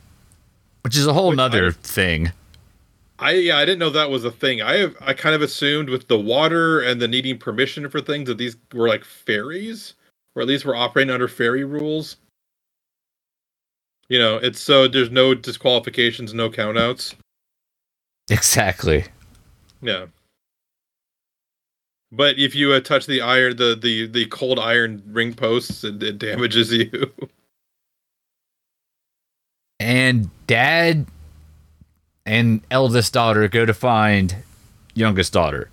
[0.83, 2.31] Which is a whole Which nother thing.
[3.19, 4.61] I yeah, I didn't know that was a thing.
[4.61, 8.27] I have I kind of assumed with the water and the needing permission for things
[8.27, 9.93] that these were like fairies,
[10.35, 12.17] or at least were operating under fairy rules.
[14.09, 17.15] You know, it's so there's no disqualifications, no countouts.
[18.31, 19.05] Exactly.
[19.81, 20.07] Yeah.
[22.11, 26.01] But if you uh, touch the iron, the, the the cold iron ring posts, it,
[26.03, 26.91] it damages you.
[29.79, 31.05] And dad
[32.25, 34.35] and eldest daughter go to find
[34.93, 35.69] youngest daughter.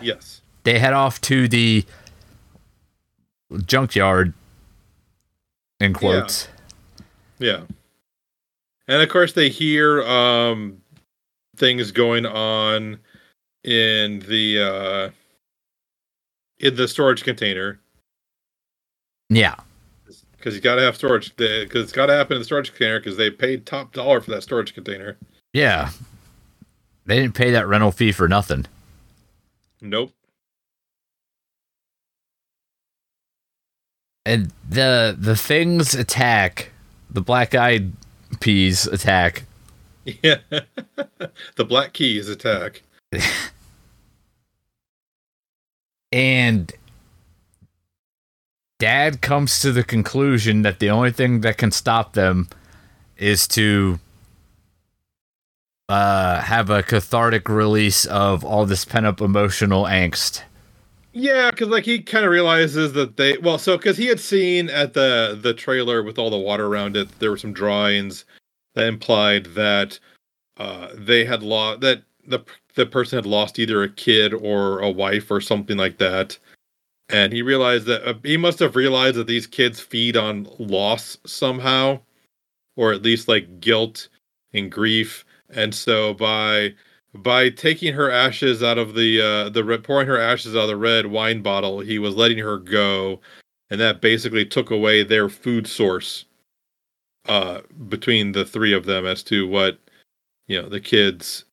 [0.00, 0.40] yes.
[0.64, 1.84] They head off to the
[3.66, 4.32] junkyard
[5.78, 6.48] in quotes.
[7.38, 7.62] Yeah.
[8.88, 10.82] And of course they hear um
[11.56, 12.98] things going on
[13.62, 15.10] in the uh
[16.58, 17.78] in the storage container
[19.30, 19.54] Yeah.
[20.46, 23.00] Because you got to have storage because it's got to happen in the storage container
[23.00, 25.16] because they paid top dollar for that storage container.
[25.52, 25.90] Yeah.
[27.04, 28.66] They didn't pay that rental fee for nothing.
[29.80, 30.12] Nope.
[34.24, 36.70] and the the things attack
[37.10, 37.92] the black eyed
[38.40, 39.44] peas attack
[40.04, 40.38] Yeah.
[41.56, 42.82] the Black Keys attack.
[46.12, 46.72] and
[48.78, 52.48] dad comes to the conclusion that the only thing that can stop them
[53.16, 53.98] is to
[55.88, 60.42] uh, have a cathartic release of all this pent up emotional angst.
[61.12, 64.68] Yeah, because like he kind of realizes that they well, so because he had seen
[64.68, 68.26] at the the trailer with all the water around it, there were some drawings
[68.74, 69.98] that implied that
[70.58, 72.40] uh, they had lost that the
[72.74, 76.36] the person had lost either a kid or a wife or something like that,
[77.08, 81.16] and he realized that uh, he must have realized that these kids feed on loss
[81.26, 82.00] somehow,
[82.76, 84.08] or at least like guilt
[84.52, 86.74] and grief, and so by
[87.14, 90.76] by taking her ashes out of the uh the pouring her ashes out of the
[90.76, 93.20] red wine bottle he was letting her go
[93.70, 96.26] and that basically took away their food source
[97.26, 99.78] uh between the three of them as to what
[100.46, 101.44] you know the kids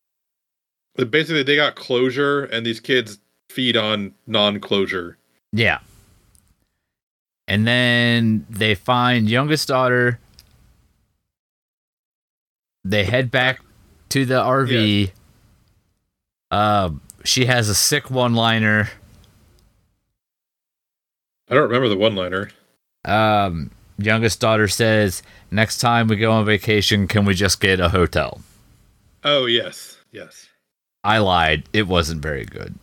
[1.09, 5.17] basically they got closure and these kids feed on non-closure
[5.53, 5.79] Yeah.
[7.47, 10.19] And then they find youngest daughter.
[12.83, 13.61] They head back
[14.09, 15.11] to the RV.
[16.51, 16.91] Uh,
[17.23, 18.89] she has a sick one-liner.
[21.49, 22.49] i don't remember the one-liner
[23.05, 27.89] Um, youngest daughter says, "Next time we go on vacation, can we just get a
[27.89, 28.41] hotel?"
[29.23, 30.47] oh yes yes
[31.03, 31.63] I lied.
[31.73, 32.75] It wasn't very good.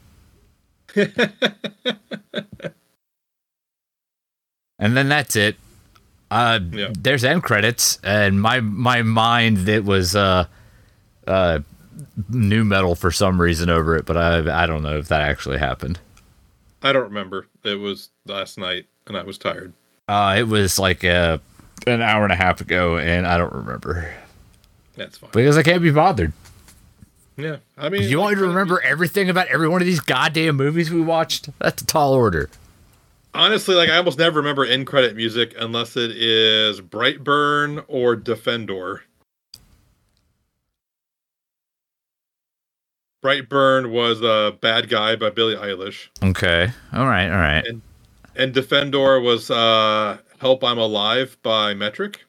[4.79, 5.57] And then that's it.
[6.31, 6.89] Uh, Yeah.
[6.93, 10.47] there's end credits, and my my mind it was uh,
[11.27, 11.59] uh,
[12.29, 15.59] nu metal for some reason over it, but I I don't know if that actually
[15.59, 15.99] happened.
[16.83, 19.75] i don't remember it was last night and i was tired
[20.09, 21.37] Uh, it was like uh,
[21.87, 24.15] an hour and a half ago, and I don't remember
[24.97, 26.33] that's fine because I can't be bothered.
[27.43, 30.57] Yeah i mean You want me to remember everything about every one of these goddamn
[30.57, 31.49] movies we watched?
[31.59, 32.49] That's a tall order.
[33.35, 39.03] Honestly, like I almost never remember end credit music unless it is Brightburn or Defendor.
[43.25, 46.71] Brightburn was a bad guy by Billie Eilish, Okay.
[46.93, 47.29] All right.
[47.31, 47.65] All right.
[48.35, 52.25] and Defendor was uh, "Help I'm Alive" by Metric.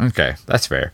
[0.00, 0.34] Okay.
[0.46, 0.92] That's fair.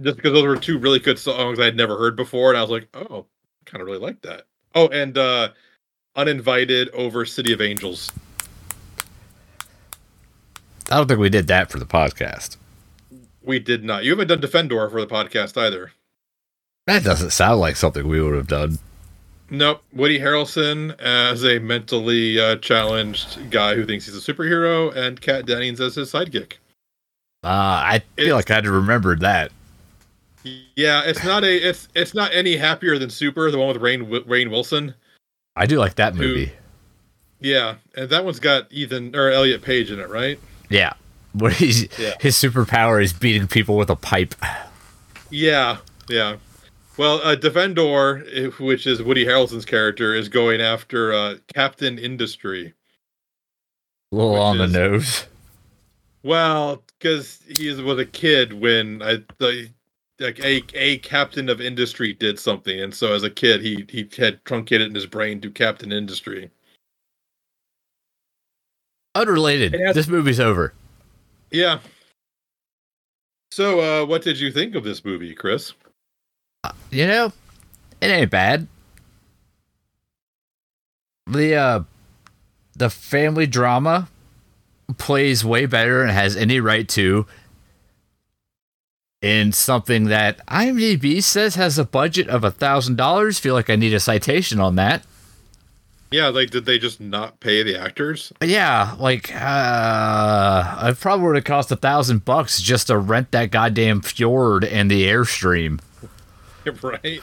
[0.00, 2.62] Just because those were two really good songs I had never heard before, and I
[2.62, 3.26] was like, "Oh,
[3.66, 5.50] I kind of really like that." Oh, and uh,
[6.16, 8.10] "Uninvited" over "City of Angels."
[10.90, 12.56] I don't think we did that for the podcast.
[13.42, 14.04] We did not.
[14.04, 15.92] You haven't done Defendor for the podcast either.
[16.86, 18.78] That doesn't sound like something we would have done.
[19.50, 19.82] Nope.
[19.92, 25.46] Woody Harrelson as a mentally uh, challenged guy who thinks he's a superhero, and Kat
[25.46, 26.54] Dennings as his sidekick.
[27.42, 29.52] Uh, I feel It's- like I'd remembered that.
[30.76, 34.06] Yeah, it's not a it's it's not any happier than Super, the one with Rainn
[34.26, 34.94] Rainn Wilson.
[35.56, 36.52] I do like that Who- movie.
[37.40, 40.38] Yeah, and that one's got Ethan or Elliot Page in it, right?
[40.68, 40.92] Yeah.
[41.34, 42.14] What he's Yeah.
[42.20, 44.36] his superpower is beating people with a pipe.
[45.30, 45.78] Yeah,
[46.08, 46.36] yeah.
[46.96, 52.72] Well, uh, Defendor, eh, which is Woody Harrelson's character, is going after uh, Captain Industry.
[54.12, 55.26] A little on the nose.
[56.22, 59.70] Well, because he was a kid when I the
[60.20, 64.08] like a a captain of industry did something, and so as a kid he he
[64.16, 66.50] had truncated in his brain to Captain Industry.
[69.14, 69.72] Unrelated.
[69.94, 70.74] This movie's over.
[71.50, 71.78] Yeah.
[73.52, 75.72] So, uh, what did you think of this movie, Chris?
[76.90, 77.32] You know,
[78.00, 78.66] it ain't bad.
[81.26, 81.80] The uh
[82.76, 84.08] the family drama
[84.98, 87.26] plays way better and has any right to
[89.24, 93.38] in something that IMDb says has a budget of a thousand dollars.
[93.38, 95.02] Feel like I need a citation on that.
[96.10, 98.34] Yeah, like did they just not pay the actors?
[98.42, 103.50] Yeah, like uh it probably would have cost a thousand bucks just to rent that
[103.50, 105.80] goddamn fjord and the airstream.
[106.82, 107.22] right?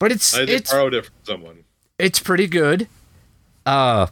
[0.00, 1.64] But it's I it's borrowed it from someone.
[1.96, 2.88] it's pretty good.
[3.64, 4.08] Uh,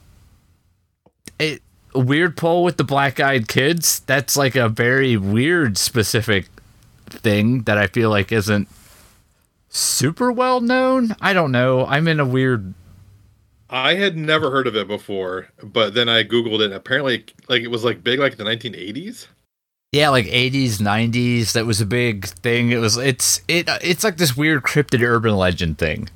[1.40, 1.62] it
[1.94, 4.00] weird pull with the black-eyed kids.
[4.00, 6.46] That's like a very weird specific
[7.06, 8.68] thing that I feel like isn't
[9.68, 11.14] super well known.
[11.20, 11.86] I don't know.
[11.86, 12.74] I'm in a weird.
[13.68, 16.66] I had never heard of it before, but then I googled it.
[16.66, 19.26] And apparently, like it was like big, like the 1980s.
[19.92, 21.52] Yeah, like 80s, 90s.
[21.52, 22.70] That was a big thing.
[22.70, 22.96] It was.
[22.96, 23.68] It's it.
[23.82, 26.08] It's like this weird cryptid urban legend thing.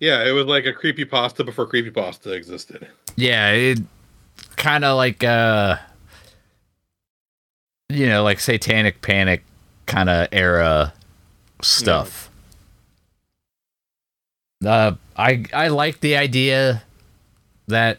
[0.00, 2.88] Yeah, it was like a creepy pasta before creepy pasta existed.
[3.16, 3.78] Yeah, it
[4.64, 5.76] kind of like uh
[7.90, 9.44] you know, like satanic panic
[9.84, 10.94] kind of era
[11.60, 12.30] stuff.
[14.64, 16.82] Uh I I like the idea
[17.68, 17.98] that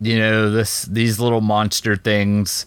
[0.00, 2.66] you know this these little monster things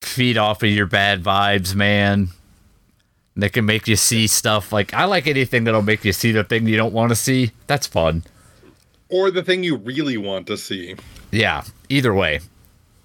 [0.00, 2.28] feed off of your bad vibes, man.
[3.34, 6.44] They can make you see stuff like I like anything that'll make you see the
[6.44, 7.50] thing you don't want to see.
[7.66, 8.22] That's fun.
[9.08, 10.94] Or the thing you really want to see.
[11.30, 12.40] Yeah, either way.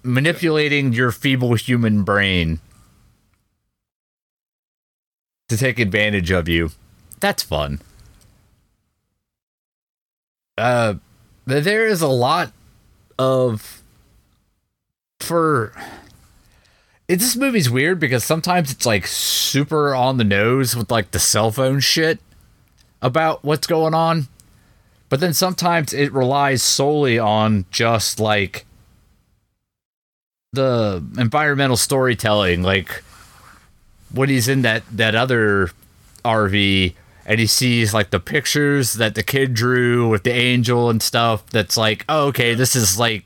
[0.02, 2.60] Manipulating your feeble human brain
[5.48, 6.70] to take advantage of you.
[7.20, 7.80] That's fun.
[10.56, 10.94] Uh
[11.46, 12.52] there is a lot
[13.18, 13.82] of
[15.20, 15.72] for
[17.08, 21.18] it, this movie's weird because sometimes it's like super on the nose with like the
[21.18, 22.18] cell phone shit
[23.02, 24.28] about what's going on.
[25.14, 28.66] But then sometimes it relies solely on just like
[30.52, 32.64] the environmental storytelling.
[32.64, 33.04] Like
[34.12, 35.70] when he's in that, that other
[36.24, 36.94] RV
[37.26, 41.46] and he sees like the pictures that the kid drew with the angel and stuff,
[41.46, 43.24] that's like, oh, okay, this is like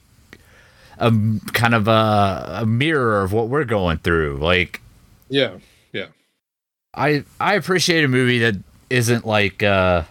[0.98, 1.10] a
[1.54, 4.36] kind of a, a mirror of what we're going through.
[4.36, 4.82] Like,
[5.30, 5.56] Yeah.
[5.94, 6.08] Yeah.
[6.92, 8.56] I I appreciate a movie that
[8.90, 10.02] isn't like uh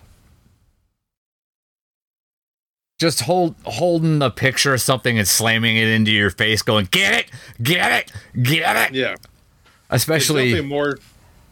[2.98, 7.14] just hold holding a picture of something and slamming it into your face, going get
[7.14, 7.32] it,
[7.62, 8.95] get it, get it.
[8.95, 9.16] Yeah.
[9.89, 10.98] Especially more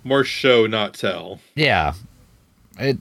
[0.04, 1.40] more show, not tell.
[1.56, 1.94] yeah,
[2.80, 2.98] it.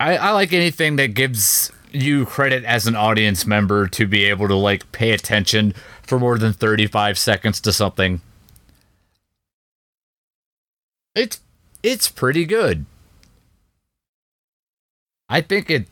[0.00, 4.48] I I like anything that gives you credit as an audience member to be able
[4.48, 8.20] to like pay attention for more than thirty five seconds to something.
[11.14, 11.40] It's
[11.82, 12.86] it's pretty good.
[15.28, 15.86] I think it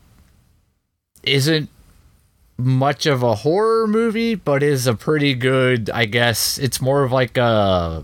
[1.23, 1.69] isn't
[2.65, 5.89] much of a horror movie, but is a pretty good.
[5.89, 8.03] I guess it's more of like a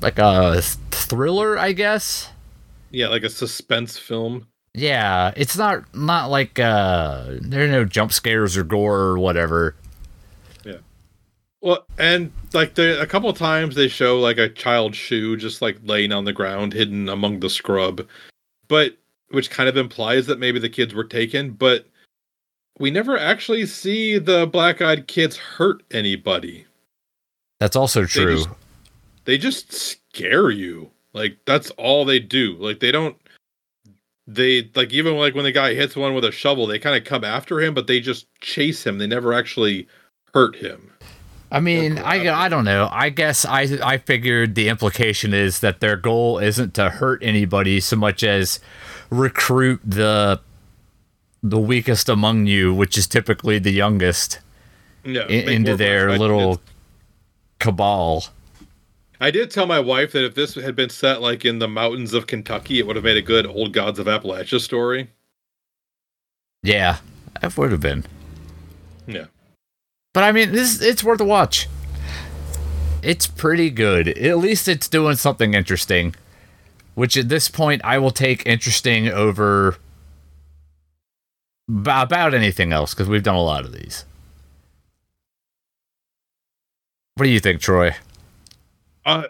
[0.00, 1.58] like a thriller.
[1.58, 2.30] I guess.
[2.90, 4.46] Yeah, like a suspense film.
[4.74, 9.74] Yeah, it's not not like uh there are no jump scares or gore or whatever.
[10.64, 10.78] Yeah.
[11.60, 15.62] Well, and like the a couple of times they show like a child's shoe just
[15.62, 18.06] like laying on the ground, hidden among the scrub,
[18.68, 18.96] but
[19.30, 21.86] which kind of implies that maybe the kids were taken, but
[22.78, 26.66] we never actually see the black-eyed kids hurt anybody.
[27.60, 28.36] That's also true.
[28.36, 28.48] just-
[29.24, 30.90] They just scare you.
[31.12, 32.56] Like that's all they do.
[32.58, 33.16] Like they don't
[34.26, 37.04] they like even like when the guy hits one with a shovel, they kind of
[37.04, 38.98] come after him, but they just chase him.
[38.98, 39.88] They never actually
[40.34, 40.92] hurt him.
[41.50, 42.90] I mean, I, I don't know.
[42.92, 47.80] I guess I I figured the implication is that their goal isn't to hurt anybody
[47.80, 48.60] so much as
[49.10, 50.40] recruit the
[51.42, 54.40] the weakest among you, which is typically the youngest,
[55.04, 55.16] in,
[55.48, 56.60] into their little
[57.58, 58.24] cabal.
[59.20, 62.14] I did tell my wife that if this had been set like in the mountains
[62.14, 65.10] of Kentucky, it would have made a good old gods of Appalachia story.
[66.62, 66.98] Yeah,
[67.40, 68.04] that would have been.
[69.06, 69.26] Yeah.
[70.14, 71.68] But I mean, this it's worth a watch.
[73.02, 74.08] It's pretty good.
[74.08, 76.14] At least it's doing something interesting.
[76.94, 79.76] Which at this point I will take interesting over
[81.68, 84.04] about anything else because we've done a lot of these.
[87.14, 87.94] What do you think, Troy?
[89.04, 89.24] Uh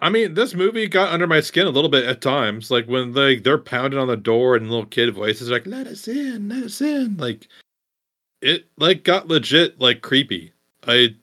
[0.00, 2.70] I mean, this movie got under my skin a little bit at times.
[2.70, 6.06] Like when they they're pounding on the door and little kid voices like, "Let us
[6.06, 7.48] in, let us in." Like
[8.40, 10.52] it like got legit like creepy.
[10.86, 11.16] I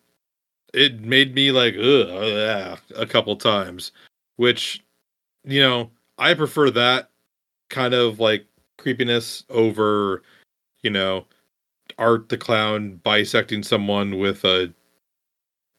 [0.74, 3.92] it made me like ugh yeah, a couple times,
[4.38, 4.84] which
[5.46, 7.12] you know I prefer that
[7.70, 8.46] kind of like
[8.78, 10.24] creepiness over
[10.86, 11.26] you know
[11.98, 14.74] Art the clown bisecting someone with a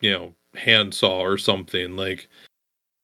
[0.00, 2.28] you know handsaw or something like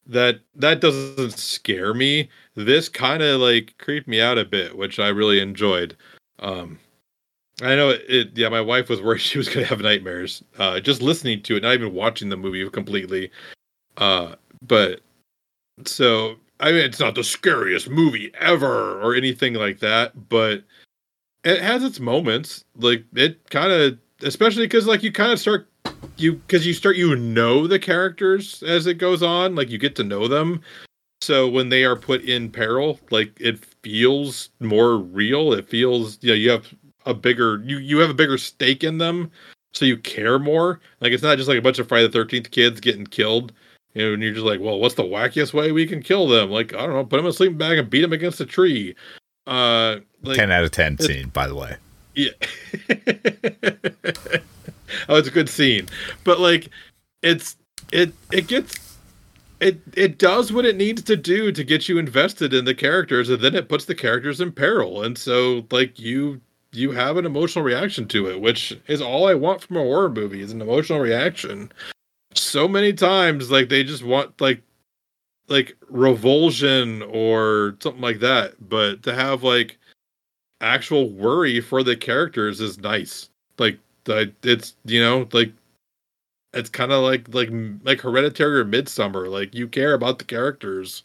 [0.07, 2.29] that that doesn't scare me.
[2.57, 5.97] This kind of like creeped me out a bit which i really enjoyed.
[6.41, 6.79] Um
[7.63, 10.81] i know it, it yeah my wife was worried she was gonna have nightmares uh
[10.81, 13.31] just listening to it not even watching the movie completely.
[13.97, 14.35] Uh
[14.67, 15.01] but
[15.85, 20.63] so i mean it's not the scariest movie ever or anything like that but
[21.45, 25.69] it has its moments like it kind of especially because like you kind of start
[26.17, 29.97] you because you start you know the characters as it goes on like you get
[29.97, 30.61] to know them.
[31.21, 35.53] So when they are put in peril like it feels more real.
[35.53, 36.73] It feels you know you have
[37.07, 39.31] a bigger you you have a bigger stake in them
[39.75, 40.81] so you care more.
[41.01, 43.53] Like it's not just like a bunch of friday the 13th kids getting killed
[43.95, 46.51] you know and you're just like well what's the wackiest way we can kill them?
[46.51, 48.47] Like i don't know put them in a sleeping bag and beat them against a
[48.47, 48.95] tree
[49.47, 51.77] uh like 10 out of 10 scene, by the way.
[52.15, 52.31] yeah.
[55.09, 55.89] oh, it's a good scene.
[56.25, 56.69] But like
[57.23, 57.57] it's
[57.93, 58.99] it it gets
[59.61, 63.29] it it does what it needs to do to get you invested in the characters
[63.29, 65.03] and then it puts the characters in peril.
[65.03, 66.41] And so like you
[66.73, 70.09] you have an emotional reaction to it, which is all I want from a horror
[70.09, 71.71] movie is an emotional reaction.
[72.35, 74.63] So many times, like they just want like
[75.53, 79.79] like revulsion or something like that, but to have like
[80.61, 83.29] actual worry for the characters is nice.
[83.59, 85.53] Like it's you know like
[86.55, 87.51] it's kind of like like
[87.85, 91.05] like hereditary or Midsommar like you care about the characters.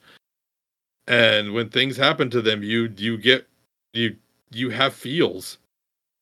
[1.08, 3.48] And when things happen to them you you get
[3.94, 4.16] you
[4.52, 5.58] you have feels.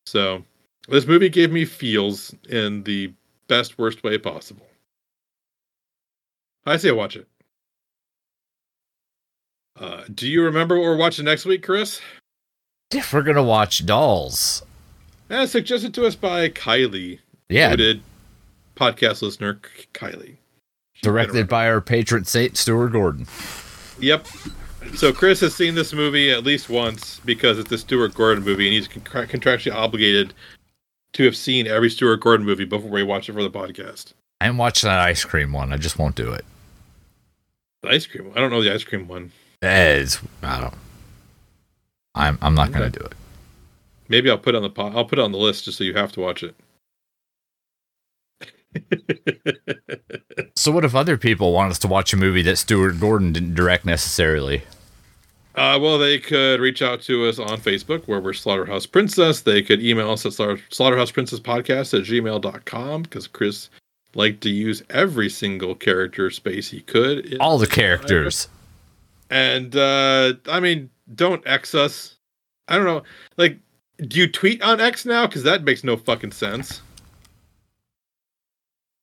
[0.08, 0.44] So
[0.90, 3.14] this movie gave me feels in the
[3.48, 4.66] best worst way possible.
[6.66, 7.28] I say watch it
[9.80, 12.02] uh, do you remember what we're watching next week chris
[12.92, 14.64] If we're gonna watch Dolls,
[15.30, 17.20] uh, suggested to us by kylie
[17.50, 18.02] yeah, noted
[18.76, 19.60] podcast listener
[19.94, 20.38] kylie
[20.94, 23.28] She's directed by our patron saint Stuart Gordon.
[24.00, 24.28] Yep.
[24.96, 28.68] So Chris has seen this movie at least once because it's a Stuart Gordon movie,
[28.68, 30.34] and he's contra- contractually obligated
[31.14, 34.14] to have seen every Stuart Gordon movie before we watch it for the podcast.
[34.40, 35.74] I'm watching that ice cream one.
[35.74, 36.46] I just won't do it.
[37.82, 38.32] The ice cream.
[38.36, 39.32] I don't know the ice cream one.
[39.62, 40.74] It's I don't.
[42.14, 43.14] I'm I'm not gonna do it.
[44.08, 45.84] Maybe I'll put it on the po- I'll put it on the list just so
[45.84, 46.56] you have to watch it.
[50.58, 53.54] So what if other people want us to watch a movie that Stuart Gordon didn't
[53.56, 54.64] direct necessarily?
[55.54, 59.42] Uh, well, they could reach out to us on Facebook where we're Slaughterhouse Princess.
[59.42, 63.70] They could email us at slaughter- slaughterhouseprincesspodcast at gmail.com because Chris
[64.16, 67.38] liked to use every single character space he could.
[67.40, 68.48] All the characters.
[69.30, 72.16] And uh I mean, don't X us.
[72.68, 73.04] I don't know.
[73.38, 73.60] Like,
[74.00, 75.28] do you tweet on X now?
[75.28, 76.82] Because that makes no fucking sense.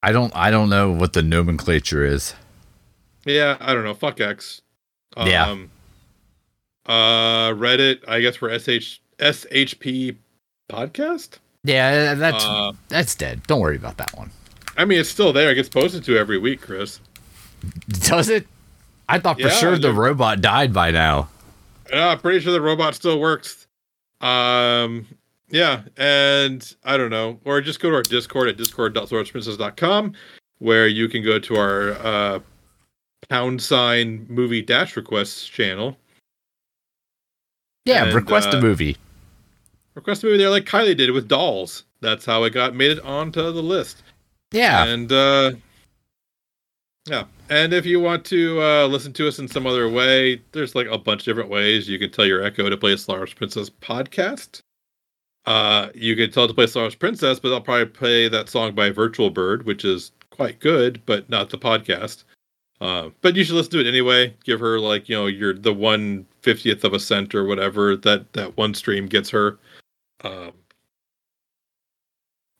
[0.02, 2.34] I don't I don't know what the nomenclature is.
[3.24, 3.94] Yeah, I don't know.
[3.94, 4.62] Fuck X.
[5.16, 5.46] Yeah.
[5.48, 5.70] Um,
[6.86, 8.00] uh, Reddit.
[8.08, 10.16] I guess for sh shp
[10.70, 11.38] podcast.
[11.64, 13.42] Yeah, that's Uh, that's dead.
[13.46, 14.30] Don't worry about that one.
[14.76, 15.50] I mean, it's still there.
[15.50, 16.98] It gets posted to every week, Chris.
[17.88, 18.46] Does it?
[19.12, 21.28] I thought for Yeah, sure the robot died by now.
[21.92, 23.66] Yeah, I'm pretty sure the robot still works.
[24.22, 25.06] Um,
[25.50, 30.14] yeah, and I don't know, or just go to our Discord at discord.swordsprincess.com,
[30.60, 32.40] where you can go to our uh,
[33.28, 35.98] pound sign movie dash requests channel.
[37.84, 38.96] Yeah, And, request a uh, movie.
[39.94, 41.84] Request a movie there, like Kylie did with Dolls.
[42.00, 44.02] That's how it got made it onto the list.
[44.52, 45.52] Yeah, And uh
[47.06, 47.24] yeah.
[47.50, 50.86] And if you want to uh listen to us in some other way, there's like
[50.88, 51.88] a bunch of different ways.
[51.88, 54.60] You can tell your Echo to play Wars Princess podcast.
[55.46, 58.74] Uh you can tell it to play Wars Princess, but they'll probably play that song
[58.74, 62.24] by Virtual Bird, which is quite good, but not the podcast.
[62.80, 64.34] Uh, but you should listen to it anyway.
[64.42, 68.32] Give her like you know your the one fiftieth of a cent or whatever that
[68.32, 69.58] that one stream gets her.
[70.24, 70.52] Um,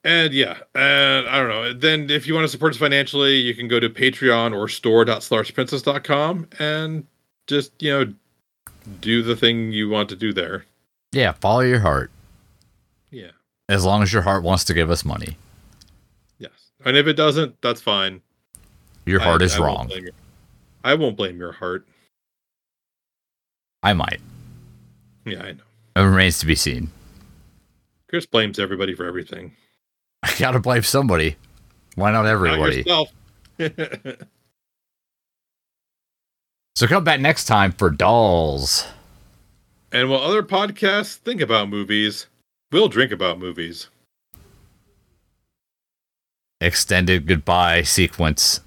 [0.03, 1.73] and yeah, and I don't know.
[1.73, 6.47] Then if you want to support us financially, you can go to Patreon or store.slarchprincess.com
[6.59, 7.05] and
[7.47, 8.13] just, you know,
[9.01, 10.65] do the thing you want to do there.
[11.11, 11.31] yeah.
[11.33, 12.11] Follow your heart.
[13.11, 13.31] Yeah.
[13.69, 15.37] As long as your heart wants to give us money,
[16.39, 16.51] Yes.
[16.83, 18.21] And if it doesn't, that's fine.
[19.05, 20.01] your heart I- is I won't wrong.
[20.01, 20.11] your-
[20.83, 21.87] I won't blame your heart.
[23.81, 24.19] I might.
[25.25, 25.63] Yeah, I know.
[25.95, 26.89] It remains to be seen.
[28.09, 29.55] Chris blames everybody for everything.
[30.23, 31.35] I gotta blame somebody.
[31.95, 32.77] Why not Not everybody?
[32.77, 33.09] yourself.
[36.75, 38.87] So come back next time for dolls.
[39.91, 42.25] and while other podcasts think about movies,
[42.71, 43.89] we'll drink about movies.
[46.59, 48.61] Extended goodbye sequence.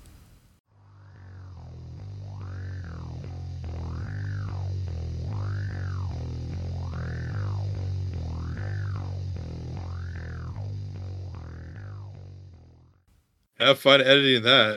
[13.58, 14.74] Have fun editing that.